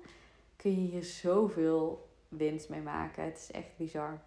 kun 0.57 0.71
je 0.71 0.91
hier 0.91 1.05
zoveel 1.05 2.09
winst 2.29 2.69
mee 2.69 2.81
maken. 2.81 3.25
Het 3.25 3.37
is 3.37 3.51
echt 3.51 3.77
bizar. 3.77 4.21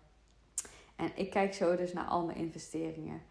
En 0.96 1.12
ik 1.16 1.30
kijk 1.30 1.54
zo 1.54 1.76
dus 1.76 1.94
naar 1.94 2.06
al 2.06 2.26
mijn 2.26 2.38
investeringen. 2.38 3.22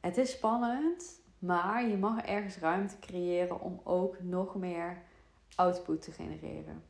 Het 0.00 0.16
is 0.16 0.30
spannend, 0.30 1.20
maar 1.38 1.88
je 1.88 1.96
mag 1.96 2.24
ergens 2.24 2.58
ruimte 2.58 2.98
creëren 2.98 3.60
om 3.60 3.80
ook 3.84 4.20
nog 4.20 4.54
meer 4.54 5.02
output 5.54 6.02
te 6.02 6.12
genereren. 6.12 6.82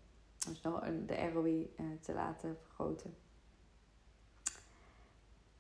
Dus 0.47 0.61
de 1.07 1.31
ROI 1.33 1.75
eh, 1.77 1.85
te 2.01 2.15
laten 2.15 2.57
vergroten. 2.63 3.15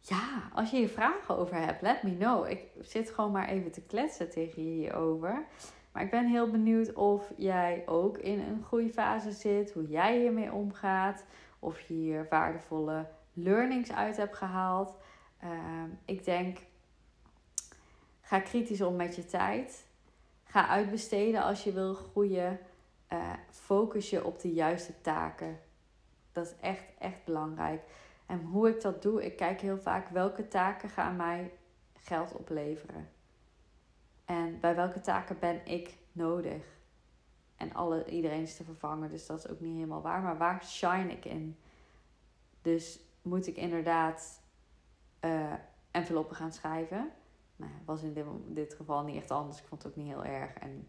Ja, 0.01 0.51
als 0.55 0.71
je 0.71 0.77
hier 0.77 0.89
vragen 0.89 1.37
over 1.37 1.57
hebt, 1.57 1.83
let 1.83 2.03
me 2.03 2.17
know. 2.17 2.51
Ik 2.51 2.63
zit 2.81 3.11
gewoon 3.11 3.31
maar 3.31 3.49
even 3.49 3.71
te 3.71 3.81
kletsen 3.81 4.31
tegen 4.31 4.65
je 4.65 4.71
hierover. 4.71 5.47
Maar 5.93 6.03
ik 6.03 6.11
ben 6.11 6.27
heel 6.27 6.51
benieuwd 6.51 6.93
of 6.93 7.33
jij 7.37 7.83
ook 7.87 8.19
in 8.19 8.41
een 8.41 8.65
groeifase 8.65 9.33
zit, 9.33 9.73
hoe 9.73 9.89
jij 9.89 10.19
hiermee 10.19 10.53
omgaat, 10.53 11.25
of 11.59 11.81
je 11.81 11.95
hier 11.95 12.27
waardevolle 12.31 13.07
learnings 13.33 13.93
uit 13.93 14.17
hebt 14.17 14.37
gehaald. 14.37 14.95
Ehm, 15.41 15.89
ik 16.05 16.25
denk, 16.25 16.59
ga 18.21 18.41
kritisch 18.41 18.81
om 18.81 18.97
met 18.97 19.17
je 19.17 19.27
tijd. 19.27 19.87
Ga 20.45 20.69
uitbesteden 20.69 21.43
als 21.43 21.65
je 21.65 21.73
wil 21.73 21.95
groeien 21.95 22.59
uh, 23.13 23.33
focus 23.51 24.11
je 24.11 24.25
op 24.25 24.41
de 24.41 24.53
juiste 24.53 25.01
taken. 25.01 25.61
Dat 26.33 26.47
is 26.47 26.55
echt, 26.61 26.85
echt 26.99 27.25
belangrijk. 27.25 27.83
En 28.27 28.41
hoe 28.41 28.69
ik 28.69 28.81
dat 28.81 29.03
doe, 29.03 29.25
ik 29.25 29.37
kijk 29.37 29.61
heel 29.61 29.79
vaak 29.79 30.09
welke 30.09 30.49
taken 30.49 30.89
gaan 30.89 31.17
mij 31.17 31.53
geld 31.95 32.33
opleveren. 32.33 33.09
En 34.25 34.61
bij 34.61 34.75
welke 34.75 35.01
taken 35.01 35.39
ben 35.39 35.67
ik 35.67 35.99
nodig? 36.13 36.77
En 37.57 37.73
alle, 37.73 38.05
iedereen 38.11 38.43
is 38.43 38.57
te 38.57 38.65
vervangen, 38.65 39.11
dus 39.11 39.27
dat 39.27 39.39
is 39.39 39.49
ook 39.51 39.61
niet 39.61 39.75
helemaal 39.75 40.03
waar. 40.03 40.23
Maar 40.23 40.39
waar 40.39 40.65
shine 40.65 41.13
ik 41.13 41.25
in? 41.25 41.59
Dus 42.63 43.01
moet 43.23 43.47
ik 43.47 43.57
inderdaad 43.57 44.43
uh, 45.21 45.53
enveloppen 45.91 46.37
gaan 46.37 46.53
schrijven? 46.53 47.11
Nou, 47.57 47.73
was 47.85 48.03
in 48.03 48.13
dit, 48.13 48.25
dit 48.47 48.75
geval 48.75 49.05
niet 49.05 49.17
echt 49.17 49.31
anders. 49.31 49.59
Ik 49.59 49.67
vond 49.67 49.83
het 49.83 49.93
ook 49.93 49.99
niet 49.99 50.09
heel 50.09 50.25
erg. 50.25 50.55
En 50.55 50.89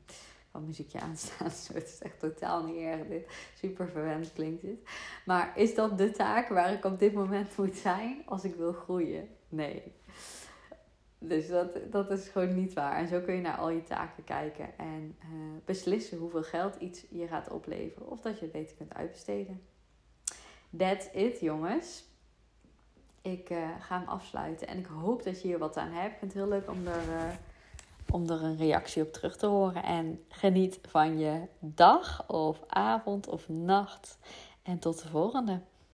muziekje 0.65 0.99
aanstaan. 0.99 1.47
het 1.73 1.87
is 1.87 1.99
echt 2.01 2.19
totaal 2.19 2.63
niet 2.63 2.81
erg 2.81 3.07
dit. 3.07 3.27
Super 3.55 3.87
verwend 3.87 4.33
klinkt 4.33 4.61
dit. 4.61 4.89
Maar 5.25 5.51
is 5.55 5.75
dat 5.75 5.97
de 5.97 6.11
taak 6.11 6.49
waar 6.49 6.73
ik 6.73 6.85
op 6.85 6.99
dit 6.99 7.13
moment 7.13 7.57
moet 7.57 7.75
zijn 7.75 8.21
als 8.25 8.43
ik 8.43 8.55
wil 8.55 8.73
groeien? 8.73 9.27
Nee. 9.49 9.93
Dus 11.17 11.47
dat, 11.47 11.91
dat 11.91 12.11
is 12.11 12.27
gewoon 12.27 12.55
niet 12.55 12.73
waar. 12.73 12.97
En 12.97 13.07
zo 13.07 13.19
kun 13.19 13.35
je 13.35 13.41
naar 13.41 13.57
al 13.57 13.69
je 13.69 13.83
taken 13.83 14.23
kijken 14.23 14.77
en 14.77 15.17
uh, 15.19 15.29
beslissen 15.65 16.17
hoeveel 16.17 16.43
geld 16.43 16.75
iets 16.75 17.05
je 17.09 17.27
gaat 17.27 17.49
opleveren. 17.49 18.09
Of 18.09 18.21
dat 18.21 18.39
je 18.39 18.43
het 18.43 18.51
beter 18.51 18.75
kunt 18.75 18.93
uitbesteden. 18.93 19.61
That's 20.77 21.07
it, 21.13 21.39
jongens. 21.39 22.03
Ik 23.21 23.49
uh, 23.49 23.69
ga 23.79 23.99
hem 23.99 24.07
afsluiten 24.07 24.67
en 24.67 24.77
ik 24.77 24.85
hoop 24.85 25.23
dat 25.23 25.41
je 25.41 25.47
hier 25.47 25.57
wat 25.57 25.77
aan 25.77 25.91
hebt. 25.91 26.13
Ik 26.13 26.19
vind 26.19 26.33
het 26.33 26.41
heel 26.41 26.51
leuk 26.51 26.69
om 26.69 26.87
er. 26.87 27.07
Uh, 27.07 27.31
om 28.11 28.29
er 28.29 28.43
een 28.43 28.57
reactie 28.57 29.03
op 29.03 29.13
terug 29.13 29.37
te 29.37 29.45
horen. 29.45 29.83
En 29.83 30.23
geniet 30.29 30.79
van 30.87 31.19
je 31.19 31.47
dag 31.59 32.27
of 32.27 32.63
avond 32.67 33.27
of 33.27 33.49
nacht. 33.49 34.17
En 34.63 34.79
tot 34.79 35.01
de 35.01 35.07
volgende. 35.07 35.61